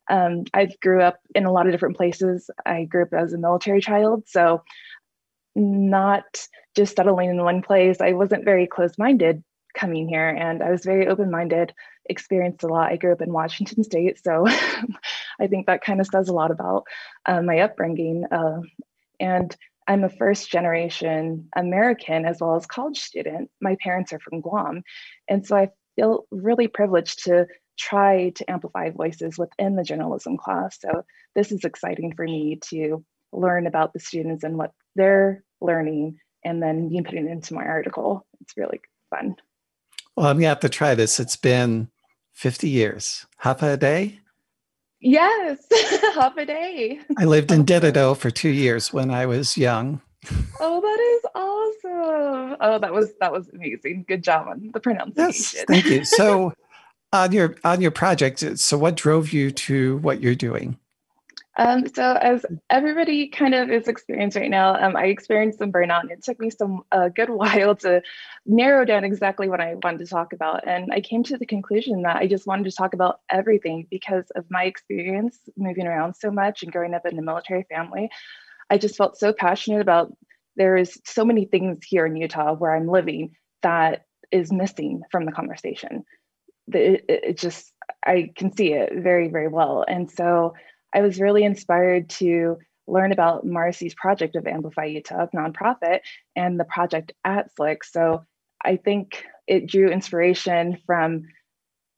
[0.10, 2.50] Um, I grew up in a lot of different places.
[2.66, 4.64] I grew up as a military child, so
[5.56, 8.02] not just settling in one place.
[8.02, 9.44] I wasn't very close minded
[9.74, 11.74] coming here and I was very open minded,
[12.10, 12.92] experienced a lot.
[12.92, 14.46] I grew up in Washington State, so
[15.40, 16.84] I think that kind of says a lot about
[17.26, 18.26] uh, my upbringing.
[18.32, 18.62] Uh,
[19.20, 19.56] and
[19.88, 23.50] I'm a first generation American as well as college student.
[23.60, 24.84] My parents are from Guam.
[25.28, 27.48] And so I feel really privileged to
[27.78, 30.78] try to amplify voices within the journalism class.
[30.80, 31.04] So
[31.36, 36.62] this is exciting for me to learn about the students and what they're learning and
[36.62, 38.26] then be putting it into my article.
[38.42, 39.36] It's really fun.
[40.16, 41.20] Well, I'm gonna have to try this.
[41.20, 41.90] It's been
[42.34, 43.26] 50 years.
[43.44, 44.18] Hafa adai?
[45.00, 45.66] Yes,
[46.16, 47.00] hafa adai.
[47.18, 50.02] I lived in Dededo for two years when I was young.
[50.60, 52.58] Oh, that is awesome.
[52.62, 54.06] Oh, that was that was amazing.
[54.08, 55.26] Good job on the pronunciation.
[55.28, 56.06] Yes, thank you.
[56.06, 56.54] So
[57.14, 60.78] on your on your project, so what drove you to what you're doing?
[61.58, 66.02] Um, so as everybody kind of is experiencing right now, um, I experienced some burnout
[66.02, 68.02] and it took me some a good while to
[68.46, 70.68] narrow down exactly what I wanted to talk about.
[70.68, 74.26] And I came to the conclusion that I just wanted to talk about everything because
[74.36, 78.10] of my experience moving around so much and growing up in a military family.
[78.70, 80.14] I just felt so passionate about
[80.56, 85.26] there is so many things here in Utah where I'm living that is missing from
[85.26, 86.04] the conversation.
[86.74, 87.74] It, it, it just
[88.06, 90.54] I can see it very very well, and so
[90.94, 96.00] I was really inspired to learn about Marcy's project of Amplify Utah nonprofit
[96.36, 97.84] and the project at Slick.
[97.84, 98.26] So
[98.64, 101.24] I think it drew inspiration from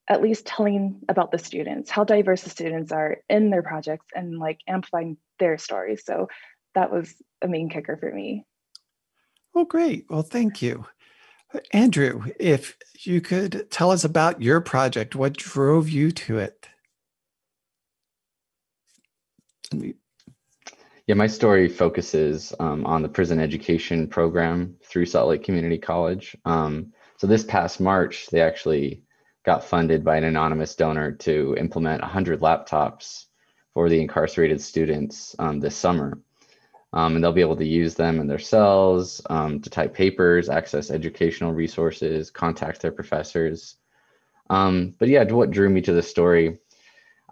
[0.09, 4.37] at least telling about the students, how diverse the students are in their projects and
[4.37, 6.03] like amplifying their stories.
[6.05, 6.27] So
[6.75, 8.45] that was a main kicker for me.
[9.55, 10.05] Oh, great.
[10.09, 10.85] Well, thank you.
[11.71, 16.67] Andrew, if you could tell us about your project, what drove you to it?
[21.07, 26.37] Yeah, my story focuses um, on the prison education program through Salt Lake Community College.
[26.45, 29.03] Um, so this past March, they actually
[29.43, 33.25] got funded by an anonymous donor to implement 100 laptops
[33.73, 36.19] for the incarcerated students um, this summer.
[36.93, 40.47] Um, and they'll be able to use them in their cells um, to type papers,
[40.47, 43.77] access educational resources, contact their professors.
[44.49, 46.59] Um, but yeah, what drew me to the story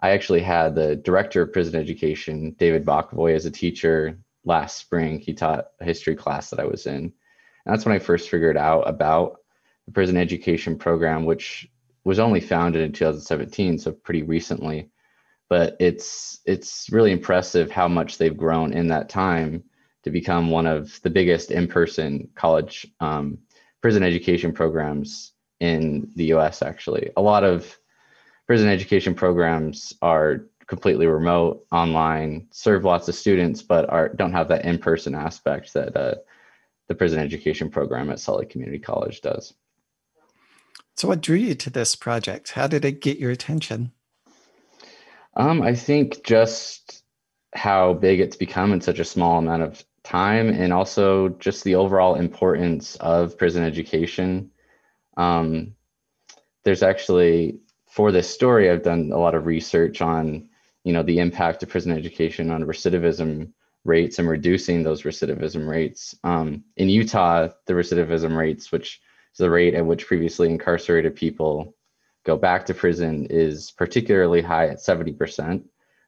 [0.02, 5.20] I actually had the director of prison education, David Bokovoy, as a teacher last spring.
[5.20, 7.04] He taught a history class that I was in.
[7.04, 7.12] And
[7.66, 9.36] that's when I first figured out about
[9.86, 11.68] the prison education program, which
[12.02, 14.90] was only founded in 2017, so pretty recently.
[15.48, 19.62] But it's it's really impressive how much they've grown in that time
[20.02, 23.38] to become one of the biggest in-person college um,
[23.80, 26.62] prison education programs in the U.S.
[26.62, 27.78] Actually, a lot of
[28.46, 34.48] prison education programs are completely remote, online, serve lots of students, but are don't have
[34.48, 36.14] that in-person aspect that uh,
[36.88, 39.54] the prison education program at Salt Lake Community College does.
[40.96, 42.52] So, what drew you to this project?
[42.52, 43.92] How did it get your attention?
[45.36, 47.02] Um, I think just
[47.54, 51.74] how big it's become in such a small amount of time, and also just the
[51.74, 54.50] overall importance of prison education.
[55.16, 55.74] Um,
[56.64, 57.58] there's actually
[57.92, 60.48] for this story, I've done a lot of research on,
[60.82, 63.52] you know, the impact of prison education on recidivism
[63.84, 66.16] rates and reducing those recidivism rates.
[66.24, 71.74] Um, in Utah, the recidivism rates, which is the rate at which previously incarcerated people
[72.24, 75.62] go back to prison, is particularly high at 70%,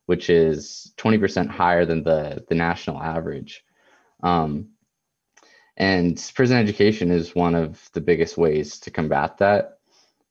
[0.06, 3.62] which is 20% higher than the, the national average.
[4.22, 4.70] Um,
[5.76, 9.80] and prison education is one of the biggest ways to combat that.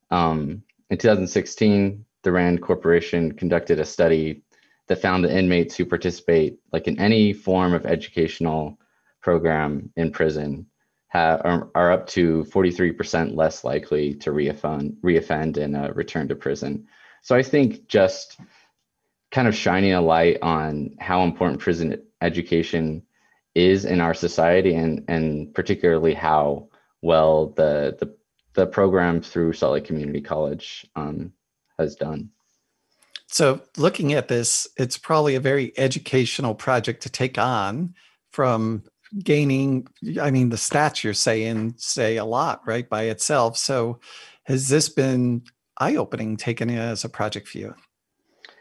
[0.10, 4.44] Um, in 2016, the Rand Corporation conducted a study
[4.88, 8.78] that found that inmates who participate like in any form of educational
[9.20, 10.68] program in prison
[11.08, 16.36] have, are, are up to 43% less likely to reoffend, reoffend and uh, return to
[16.36, 16.86] prison.
[17.24, 18.40] So I think just
[19.32, 23.02] kind of shining a light on how important prison education
[23.56, 26.68] is in our society and and particularly how
[27.02, 28.16] well the the
[28.54, 31.34] the program through Salt Lake Community College um,
[31.80, 32.30] has done.
[33.28, 37.96] So, looking at this, it's probably a very educational project to take on
[38.32, 38.84] from
[39.24, 39.88] gaining.
[40.22, 43.58] I mean, the stats you're saying say a lot, right, by itself.
[43.58, 44.00] So,
[44.44, 45.44] has this been
[45.80, 47.76] eye opening taken as a project for you?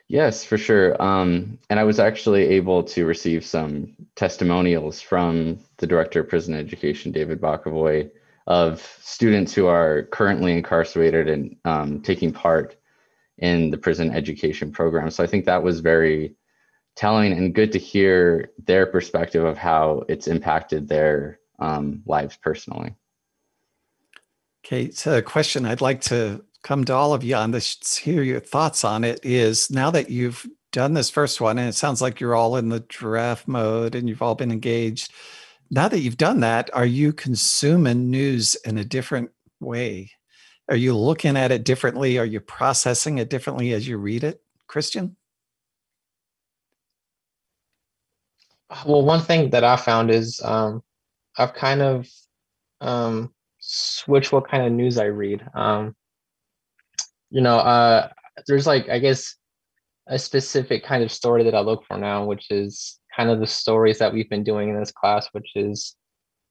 [0.09, 1.01] Yes, for sure.
[1.01, 6.55] Um, and I was actually able to receive some testimonials from the director of prison
[6.55, 8.11] education, David Bokovoy,
[8.47, 12.77] of students who are currently incarcerated and um, taking part
[13.39, 15.11] in the prison education program.
[15.11, 16.35] So I think that was very
[16.95, 22.95] telling and good to hear their perspective of how it's impacted their um, lives personally.
[24.65, 28.23] Okay, so a question I'd like to come to all of you on this, hear
[28.23, 32.01] your thoughts on it is now that you've done this first one, and it sounds
[32.01, 35.13] like you're all in the draft mode and you've all been engaged
[35.73, 40.11] now that you've done that, are you consuming news in a different way?
[40.69, 42.19] Are you looking at it differently?
[42.19, 45.17] Are you processing it differently as you read it, Christian?
[48.85, 50.83] Well, one thing that I found is um,
[51.39, 52.07] I've kind of
[52.83, 55.43] um, switched what kind of news I read.
[55.55, 55.97] Um,
[57.31, 58.11] you know, uh,
[58.47, 59.37] there's like, I guess,
[60.07, 63.47] a specific kind of story that I look for now, which is kind of the
[63.47, 65.97] stories that we've been doing in this class, which is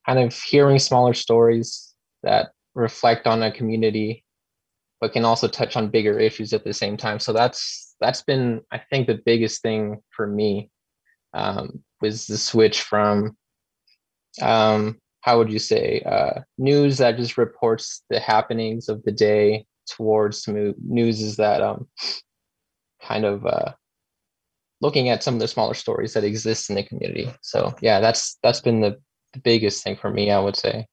[0.05, 1.93] kind of hearing smaller stories
[2.23, 4.23] that reflect on a community,
[4.99, 7.19] but can also touch on bigger issues at the same time.
[7.19, 10.69] So that's that's been, I think, the biggest thing for me
[11.33, 13.35] um, was the switch from
[14.41, 19.65] um, how would you say uh, news that just reports the happenings of the day
[19.87, 21.87] towards news is that um,
[23.01, 23.73] kind of uh,
[24.81, 27.31] looking at some of the smaller stories that exist in the community.
[27.41, 28.99] So yeah, that's that's been the,
[29.33, 30.87] the biggest thing for me, I would say.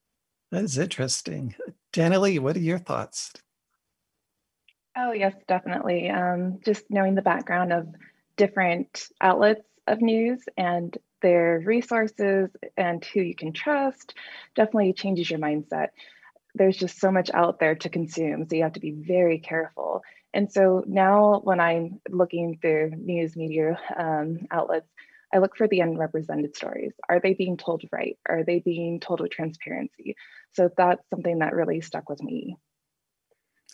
[0.51, 1.55] That is interesting.
[1.93, 3.33] Dana Lee, what are your thoughts?
[4.97, 6.11] Oh yes, definitely.
[6.11, 7.87] Um, just knowing the background of
[8.37, 14.15] different outlets of news and their resources and who you can trust
[14.55, 15.89] definitely changes your mindset.
[16.55, 20.03] There's just so much out there to consume, so you have to be very careful.
[20.35, 24.89] And so now, when I'm looking through news media um, outlets,
[25.33, 26.93] I look for the unrepresented stories.
[27.09, 28.19] Are they being told right?
[28.29, 30.17] Are they being told with transparency?
[30.55, 32.57] So that's something that really stuck with me.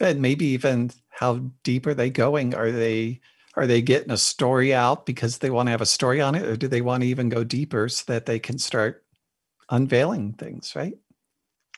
[0.01, 2.55] And maybe even how deep are they going?
[2.55, 3.21] Are they
[3.57, 6.43] are they getting a story out because they want to have a story on it,
[6.43, 9.05] or do they want to even go deeper so that they can start
[9.71, 10.99] unveiling things, right?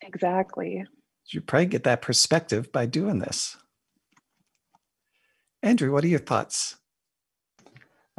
[0.07, 0.85] Exactly.
[1.29, 3.57] You probably get that perspective by doing this.
[5.63, 6.77] Andrew, what are your thoughts?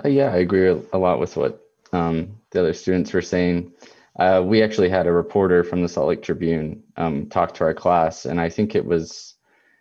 [0.04, 1.62] Uh, yeah, I agree a lot with what
[1.94, 3.72] um, the other students were saying.
[4.20, 7.74] Uh, we actually had a reporter from the Salt Lake Tribune um, talk to our
[7.74, 9.36] class, and I think it was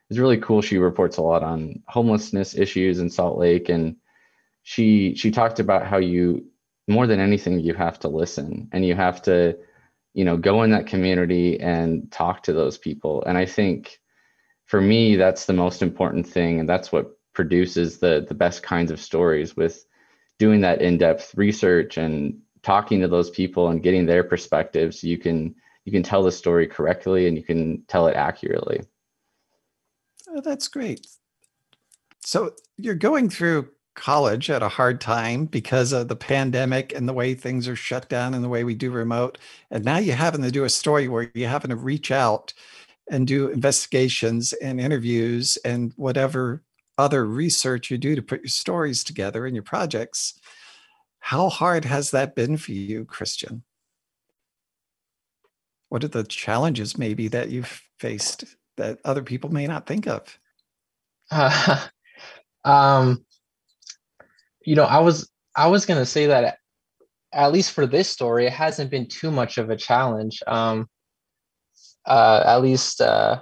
[0.08, 0.62] it's really cool.
[0.62, 3.96] She reports a lot on homelessness issues in Salt Lake, and
[4.62, 6.46] she she talked about how you
[6.88, 9.58] more than anything you have to listen and you have to
[10.16, 13.22] you know go in that community and talk to those people.
[13.24, 14.00] And I think
[14.64, 18.90] for me that's the most important thing, and that's what produces the the best kinds
[18.90, 19.84] of stories with
[20.38, 25.54] doing that in-depth research and talking to those people and getting their perspectives you can
[25.84, 28.80] you can tell the story correctly and you can tell it accurately
[30.28, 31.06] Oh, that's great.
[32.24, 37.12] So you're going through college at a hard time because of the pandemic and the
[37.12, 39.38] way things are shut down and the way we do remote.
[39.70, 42.52] And now you're having to do a story where you're having to reach out
[43.10, 46.62] and do investigations and interviews and whatever
[46.98, 50.38] other research you do to put your stories together and your projects.
[51.18, 53.64] How hard has that been for you, Christian?
[55.88, 58.44] What are the challenges maybe that you've faced?
[58.76, 60.38] that other people may not think of?
[61.30, 61.86] Uh,
[62.64, 63.24] um,
[64.66, 66.58] you know, I was I was gonna say that
[67.32, 70.42] at least for this story, it hasn't been too much of a challenge.
[70.46, 70.88] Um,
[72.04, 73.40] uh, at least uh,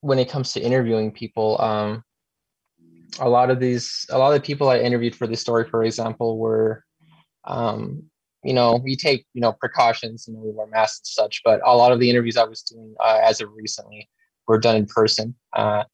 [0.00, 2.02] when it comes to interviewing people, um,
[3.20, 5.84] a lot of these, a lot of the people I interviewed for this story, for
[5.84, 6.84] example, were,
[7.44, 8.04] um,
[8.44, 11.40] you know, we take you know precautions, know, we wear masks and such.
[11.44, 14.08] But a lot of the interviews I was doing uh, as of recently
[14.48, 15.36] were done in person.
[15.52, 15.84] Uh,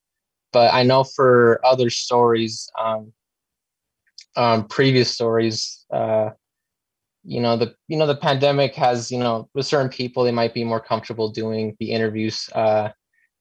[0.52, 3.12] but I know for other stories, um,
[4.36, 6.30] um, previous stories, uh,
[7.24, 10.54] you know the you know the pandemic has you know with certain people they might
[10.54, 12.88] be more comfortable doing the interviews uh,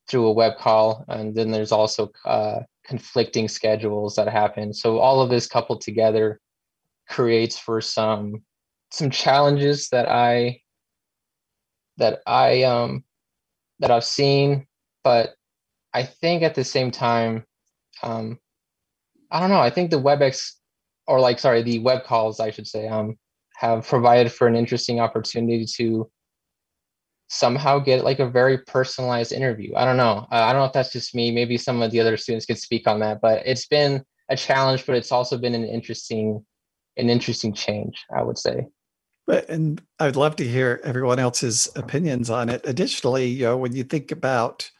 [0.07, 4.73] through a web call, and then there's also uh, conflicting schedules that happen.
[4.73, 6.39] So all of this coupled together
[7.07, 8.43] creates for some
[8.91, 10.61] some challenges that I
[11.97, 13.03] that I um
[13.79, 14.67] that I've seen
[15.07, 15.35] but
[15.93, 17.45] I think at the same time,
[18.03, 18.39] um,
[19.31, 19.61] I don't know.
[19.61, 20.55] I think the WebEx,
[21.07, 23.17] or like, sorry, the web calls, I should say, um,
[23.55, 26.09] have provided for an interesting opportunity to
[27.29, 29.73] somehow get like a very personalized interview.
[29.75, 30.27] I don't know.
[30.31, 31.31] Uh, I don't know if that's just me.
[31.31, 34.85] Maybe some of the other students could speak on that, but it's been a challenge,
[34.85, 36.45] but it's also been an interesting,
[36.97, 38.67] an interesting change, I would say.
[39.25, 42.61] But and I'd love to hear everyone else's opinions on it.
[42.63, 44.71] Additionally, you know, when you think about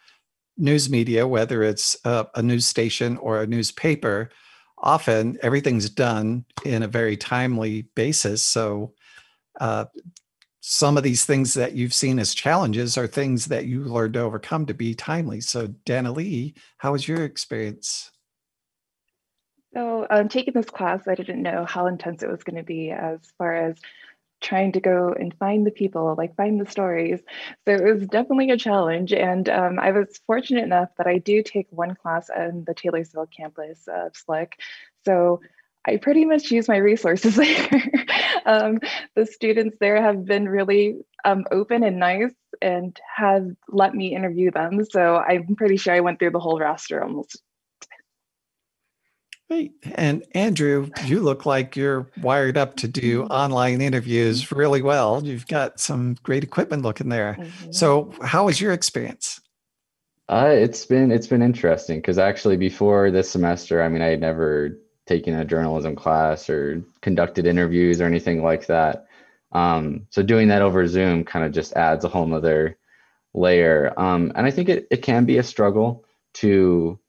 [0.57, 4.29] news media, whether it's a, news station or a newspaper,
[4.77, 8.43] often everything's done in a very timely basis.
[8.43, 8.93] So,
[9.59, 9.85] uh,
[10.59, 14.19] some of these things that you've seen as challenges are things that you learned to
[14.19, 15.39] overcome to be timely.
[15.39, 18.11] So, Dana Lee, how was your experience?
[19.73, 22.91] So, um, taking this class, I didn't know how intense it was going to be
[22.91, 23.75] as far as
[24.41, 27.19] trying to go and find the people, like find the stories.
[27.65, 29.13] So it was definitely a challenge.
[29.13, 33.27] And um, I was fortunate enough that I do take one class on the Taylorsville
[33.27, 34.59] campus of Slick.
[35.05, 35.41] So
[35.87, 37.93] I pretty much use my resources there.
[38.45, 38.79] um,
[39.15, 44.51] the students there have been really um, open and nice and have let me interview
[44.51, 44.83] them.
[44.85, 47.41] So I'm pretty sure I went through the whole roster almost.
[49.49, 49.73] Great.
[49.95, 53.31] And Andrew, you look like you're wired up to do mm-hmm.
[53.31, 55.23] online interviews really well.
[55.23, 57.37] You've got some great equipment looking there.
[57.39, 57.71] Mm-hmm.
[57.71, 59.39] So, how was your experience?
[60.29, 64.19] Uh, it's been it's been interesting because actually before this semester, I mean, I had
[64.19, 69.07] never taken a journalism class or conducted interviews or anything like that.
[69.53, 72.77] Um, so doing that over Zoom kind of just adds a whole nother
[73.33, 73.93] layer.
[73.97, 76.03] Um, and I think it, it can be a struggle
[76.35, 76.99] to,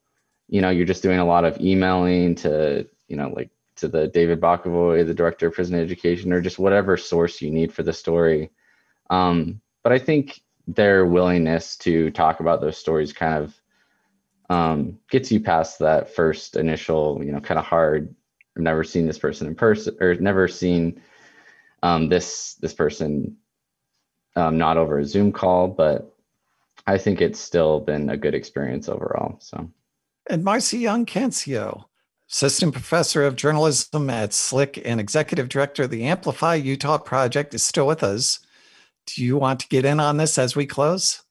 [0.49, 4.09] you know, you're just doing a lot of emailing to, you know, like to the
[4.09, 7.93] David Bokovoy, the director of prison education, or just whatever source you need for the
[7.93, 8.51] story.
[9.11, 13.55] Um, but I think their willingness to talk about those stories kind of
[14.51, 18.15] um, gets you past that first initial, you know, kind of hard.
[18.57, 21.01] I've never seen this person in person, or never seen
[21.83, 23.37] um, this this person
[24.35, 26.15] um, not over a Zoom call, but
[26.87, 29.37] I think it's still been a good experience overall.
[29.41, 29.71] So,
[30.29, 31.85] and Marcy Young Cancio,
[32.31, 37.63] assistant professor of journalism at Slick and executive director of the Amplify Utah Project, is
[37.63, 38.39] still with us.
[39.07, 41.23] Do you want to get in on this as we close?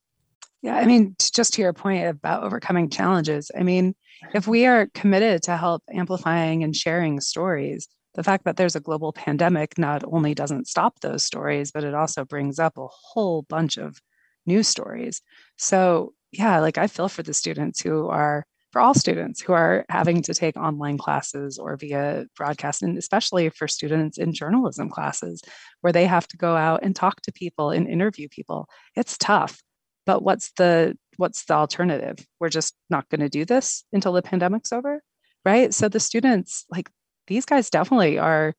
[0.63, 3.95] Yeah, I mean, just to your point about overcoming challenges, I mean,
[4.33, 8.79] if we are committed to help amplifying and sharing stories, the fact that there's a
[8.79, 13.43] global pandemic not only doesn't stop those stories, but it also brings up a whole
[13.43, 14.01] bunch of
[14.47, 15.21] new stories.
[15.57, 18.47] So, yeah, like I feel for the students who are,
[18.78, 23.49] for all students who are having to take online classes or via broadcast, and especially
[23.49, 25.41] for students in journalism classes
[25.82, 28.69] where they have to go out and talk to people and interview people.
[28.95, 29.59] It's tough.
[30.05, 32.23] But what's the what's the alternative?
[32.39, 35.01] We're just not going to do this until the pandemic's over,
[35.43, 35.73] right?
[35.73, 36.91] So the students like
[37.25, 38.53] these guys definitely are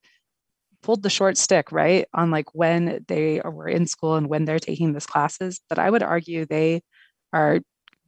[0.83, 2.09] pulled the short stick, right?
[2.13, 5.61] On like when they were in school and when they're taking these classes.
[5.69, 6.83] But I would argue they
[7.33, 7.61] are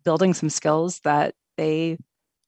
[0.05, 1.99] building some skills that they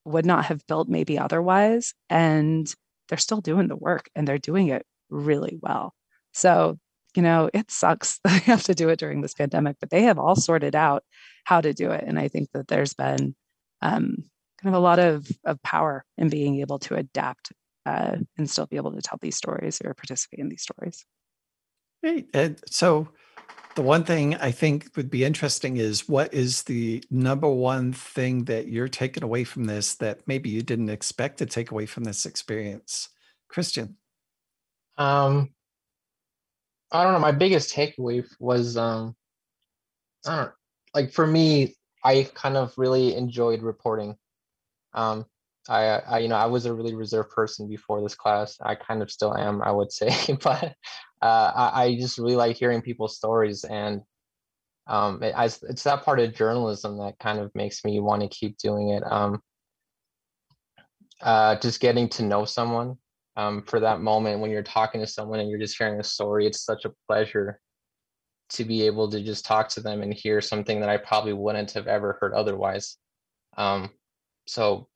[0.07, 1.93] would not have built maybe otherwise.
[2.09, 2.73] And
[3.09, 5.95] they're still doing the work and they're doing it really well.
[6.33, 6.79] So,
[7.15, 10.05] you know, it sucks that they have to do it during this pandemic, but they
[10.05, 11.05] have all sorted out
[11.45, 12.05] how to do it.
[12.07, 13.35] And I think that there's been
[13.83, 14.17] um,
[14.63, 17.53] kind of a lot of, of power in being able to adapt
[17.85, 21.05] uh, and still be able to tell these stories or participate in these stories.
[22.03, 22.29] Great.
[22.33, 23.09] And so,
[23.74, 28.45] the one thing I think would be interesting is what is the number one thing
[28.45, 32.05] that you're taking away from this that maybe you didn't expect to take away from
[32.05, 33.09] this experience,
[33.49, 33.97] Christian?
[34.99, 35.51] Um,
[36.90, 37.18] I don't know.
[37.18, 39.16] My biggest takeaway was, um,
[40.26, 40.53] I don't
[40.95, 41.74] like for me.
[42.05, 44.16] I kind of really enjoyed reporting.
[44.93, 45.24] Um,
[45.68, 48.59] I, I, you know, I was a really reserved person before this class.
[48.61, 50.74] I kind of still am, I would say, but
[51.23, 54.03] uh, I, I, just really like hearing people's stories, and
[54.89, 58.29] um, it, I, it's that part of journalism that kind of makes me want to
[58.29, 59.05] keep doing it.
[59.11, 59.41] Um,
[61.20, 62.97] uh, just getting to know someone
[63.37, 66.47] um, for that moment when you're talking to someone and you're just hearing a story,
[66.47, 67.61] it's such a pleasure
[68.51, 71.70] to be able to just talk to them and hear something that I probably wouldn't
[71.73, 72.99] have ever heard otherwise.
[73.57, 73.91] Um,
[74.47, 74.89] so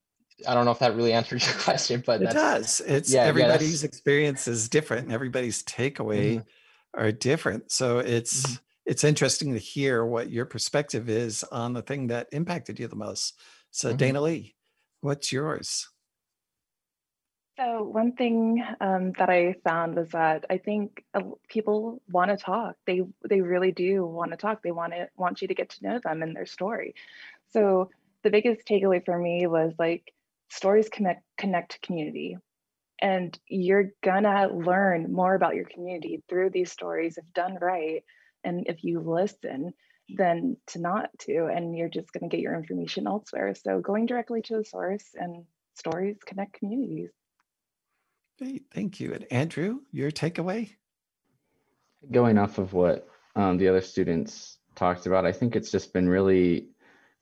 [0.46, 2.80] I don't know if that really answers your question, but it does.
[2.80, 7.00] It's yeah, everybody's yeah, experience is different and everybody's takeaway mm-hmm.
[7.00, 7.70] are different.
[7.70, 8.54] So it's mm-hmm.
[8.86, 12.96] it's interesting to hear what your perspective is on the thing that impacted you the
[12.96, 13.38] most.
[13.70, 13.96] So mm-hmm.
[13.96, 14.54] Dana Lee,
[15.00, 15.88] what's yours?
[17.58, 22.36] So one thing um, that I found was that I think uh, people want to
[22.36, 22.76] talk.
[22.86, 24.62] They they really do want to talk.
[24.62, 26.94] They want to want you to get to know them and their story.
[27.52, 27.88] So
[28.22, 30.12] the biggest takeaway for me was like
[30.50, 32.36] stories connect connect to community.
[33.00, 38.02] And you're gonna learn more about your community through these stories if done right
[38.44, 39.74] and if you listen
[40.16, 43.52] than to not to and you're just going to get your information elsewhere.
[43.56, 45.44] So going directly to the source and
[45.74, 47.10] stories connect communities.
[48.38, 49.12] Great, thank you.
[49.14, 50.70] And andrew your takeaway?
[52.12, 56.08] Going off of what um, the other students talked about i think it's just been
[56.08, 56.68] really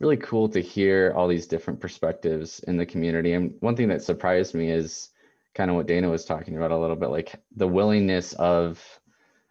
[0.00, 3.32] really cool to hear all these different perspectives in the community.
[3.32, 5.10] And one thing that surprised me is
[5.54, 8.82] kind of what Dana was talking about a little bit, like the willingness of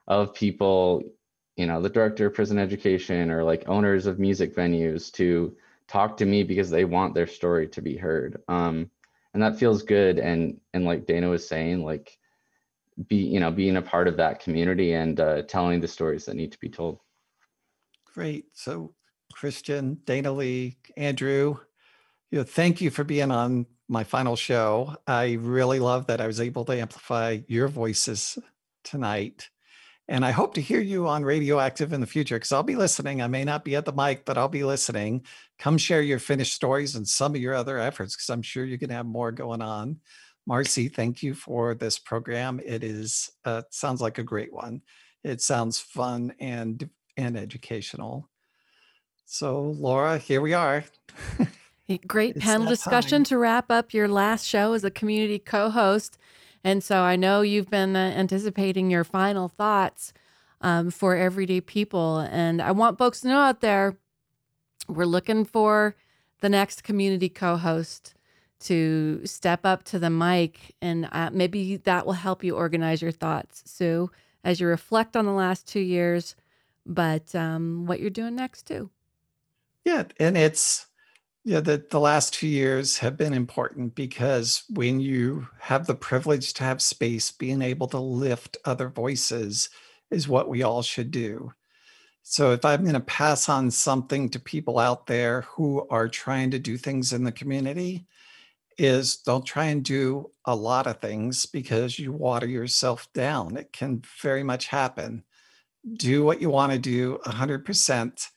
[0.08, 1.02] of people,
[1.56, 5.56] you know, the director of prison education or like owners of music venues to
[5.88, 8.41] talk to me because they want their story to be heard.
[8.50, 8.89] Um,
[9.34, 10.20] and that feels good.
[10.20, 12.18] And and like Dana was saying, like
[13.08, 16.36] be you know being a part of that community and uh, telling the stories that
[16.36, 17.00] need to be told.
[18.14, 18.46] Great.
[18.54, 18.94] So
[19.32, 21.57] Christian, Dana Lee, Andrew,
[22.32, 24.95] you know, thank you for being on my final show.
[25.05, 28.39] I really love that I was able to amplify your voices
[28.84, 29.49] tonight.
[30.07, 33.21] And I hope to hear you on Radioactive in the future because I'll be listening.
[33.21, 35.26] I may not be at the mic, but I'll be listening.
[35.59, 38.78] Come share your finished stories and some of your other efforts because I'm sure you're
[38.78, 39.99] going to have more going on.
[40.45, 42.59] Marcy, thank you for this program.
[42.65, 44.82] It is uh, sounds like a great one.
[45.24, 48.28] It sounds fun and and educational.
[49.26, 50.84] So, Laura, here we are.
[52.07, 53.26] Great panel discussion time.
[53.26, 56.17] to wrap up your last show as a community co-host.
[56.63, 60.13] And so I know you've been uh, anticipating your final thoughts
[60.61, 62.19] um, for everyday people.
[62.19, 63.97] And I want folks to know out there,
[64.88, 65.95] we're looking for
[66.39, 68.13] the next community co-host
[68.61, 73.11] to step up to the mic, and uh, maybe that will help you organize your
[73.11, 74.09] thoughts, Sue,
[74.43, 76.38] as you reflect on the last two years,
[76.86, 78.89] but um, what you're doing next too.
[79.86, 80.86] Yeah, and it's
[81.46, 86.54] yeah, the, the last two years have been important because when you have the privilege
[86.56, 89.70] to have space, being able to lift other voices
[90.12, 91.54] is what we all should do.
[92.24, 96.52] So, if I'm going to pass on something to people out there who are trying
[96.52, 98.08] to do things in the community,
[98.78, 103.58] is don't try and do a lot of things because you water yourself down.
[103.58, 105.24] It can very much happen.
[105.98, 108.32] Do what you want to do 100%.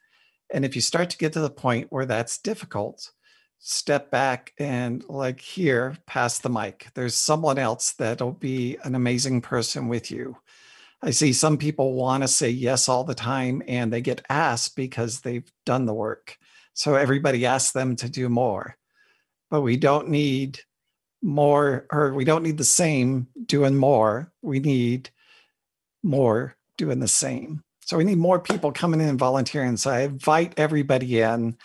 [0.52, 3.10] And if you start to get to the point where that's difficult,
[3.58, 6.88] step back and, like here, pass the mic.
[6.94, 10.36] There's someone else that'll be an amazing person with you.
[11.02, 14.76] I see some people want to say yes all the time and they get asked
[14.76, 16.38] because they've done the work.
[16.74, 18.76] So everybody asks them to do more
[19.50, 20.60] but we don't need
[21.22, 24.32] more or we don't need the same doing more.
[24.42, 25.10] We need
[26.02, 27.62] more doing the same.
[27.86, 29.76] So we need more people coming in and volunteering.
[29.76, 31.56] So I invite everybody in.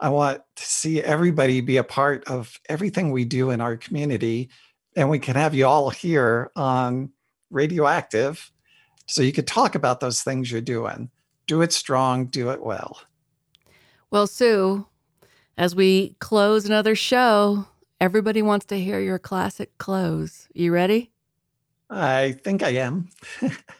[0.00, 4.50] I want to see everybody be a part of everything we do in our community.
[4.96, 7.12] And we can have you all here on
[7.50, 8.50] Radioactive
[9.06, 11.10] so you could talk about those things you're doing.
[11.46, 13.00] Do it strong, do it well.
[14.10, 14.84] Well, Sue,
[15.56, 17.66] as we close another show,
[18.00, 20.48] everybody wants to hear your classic close.
[20.52, 21.12] You ready?
[21.88, 23.10] I think I am.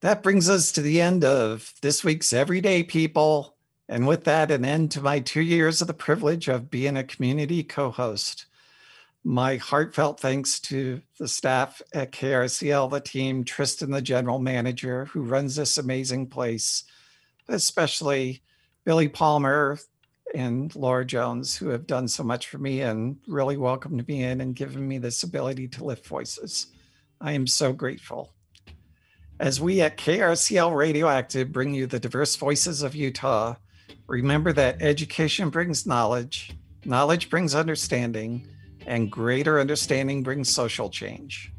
[0.00, 3.54] that brings us to the end of this week's Everyday People.
[3.88, 7.04] And with that, an end to my two years of the privilege of being a
[7.04, 8.46] community co host.
[9.22, 15.20] My heartfelt thanks to the staff at KRCL, the team, Tristan, the general manager who
[15.20, 16.84] runs this amazing place,
[17.48, 18.42] especially
[18.86, 19.78] Billy Palmer,
[20.34, 24.40] and Laura Jones, who have done so much for me and really welcomed me in
[24.40, 26.68] and given me this ability to lift voices.
[27.20, 28.32] I am so grateful.
[29.40, 33.54] As we at KRCL Radioactive bring you the diverse voices of Utah,
[34.06, 38.46] remember that education brings knowledge, knowledge brings understanding,
[38.84, 41.54] and greater understanding brings social change.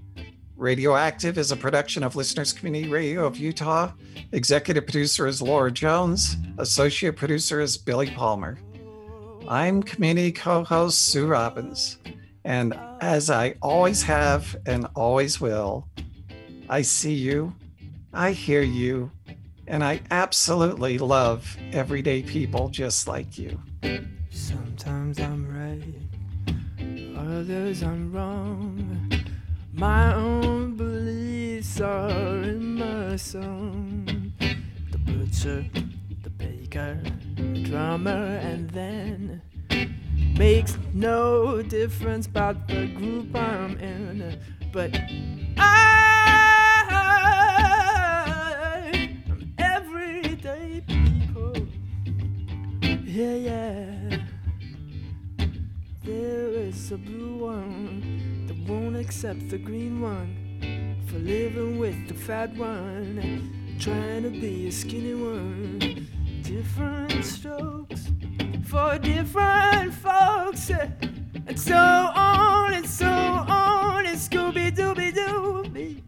[0.56, 3.94] Radioactive is a production of Listeners Community Radio of Utah.
[4.32, 6.38] Executive producer is Laura Jones.
[6.60, 8.60] Associate producer is Billy Palmer.
[9.48, 11.98] I'm community co host Sue Robbins.
[12.46, 15.88] And as I always have and always will,
[16.70, 17.56] I see you,
[18.14, 19.12] I hear you,
[19.68, 23.58] and I absolutely love everyday people just like you.
[24.30, 29.10] Sometimes I'm right, others I'm wrong.
[29.72, 34.34] My own beliefs are in my song.
[34.92, 35.66] The butcher,
[36.24, 37.02] the baker,
[37.38, 39.42] the drummer, and then
[40.38, 44.38] makes no difference about the group I'm in.
[44.74, 45.00] But
[45.58, 46.51] I
[59.24, 65.14] won't the green one for living with the fat one, trying to be a skinny
[65.14, 66.08] one.
[66.42, 68.10] Different strokes
[68.66, 76.02] for different folks, and so on and so on, and Scooby Dooby Dooby.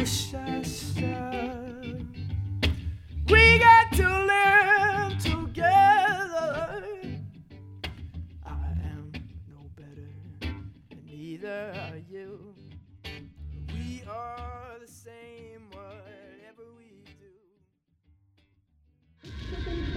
[0.00, 1.30] Ooh, sha, sha.
[3.28, 4.25] We got to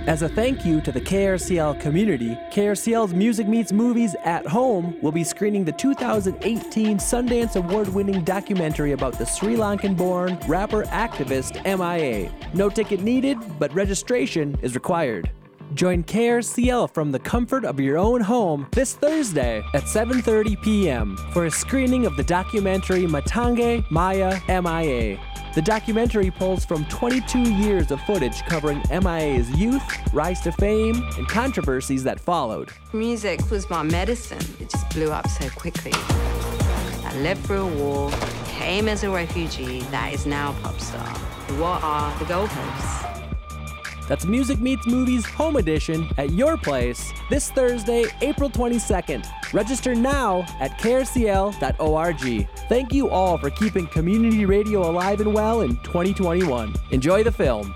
[0.10, 5.12] As a thank you to the KRCL community, KRCL's Music Meets Movies at Home will
[5.12, 11.64] be screening the 2018 Sundance Award winning documentary about the Sri Lankan born rapper activist
[11.64, 12.32] MIA.
[12.56, 15.30] No ticket needed, but registration is required.
[15.76, 21.18] Join KRCL from the comfort of your own home this Thursday at 7:30 p.m.
[21.34, 25.20] for a screening of the documentary Matangi Maya MIA.
[25.60, 29.84] The documentary pulls from 22 years of footage covering MIA's youth,
[30.14, 32.72] rise to fame, and controversies that followed.
[32.94, 34.40] Music was my medicine.
[34.62, 35.92] It just blew up so quickly.
[35.94, 38.10] I lived through a war,
[38.46, 41.10] came as a refugee that is now a pop star.
[41.60, 43.19] What are the goalposts?
[44.10, 49.54] That's Music Meets Movies Home Edition at your place this Thursday, April 22nd.
[49.54, 52.50] Register now at krcl.org.
[52.68, 56.74] Thank you all for keeping community radio alive and well in 2021.
[56.90, 57.76] Enjoy the film.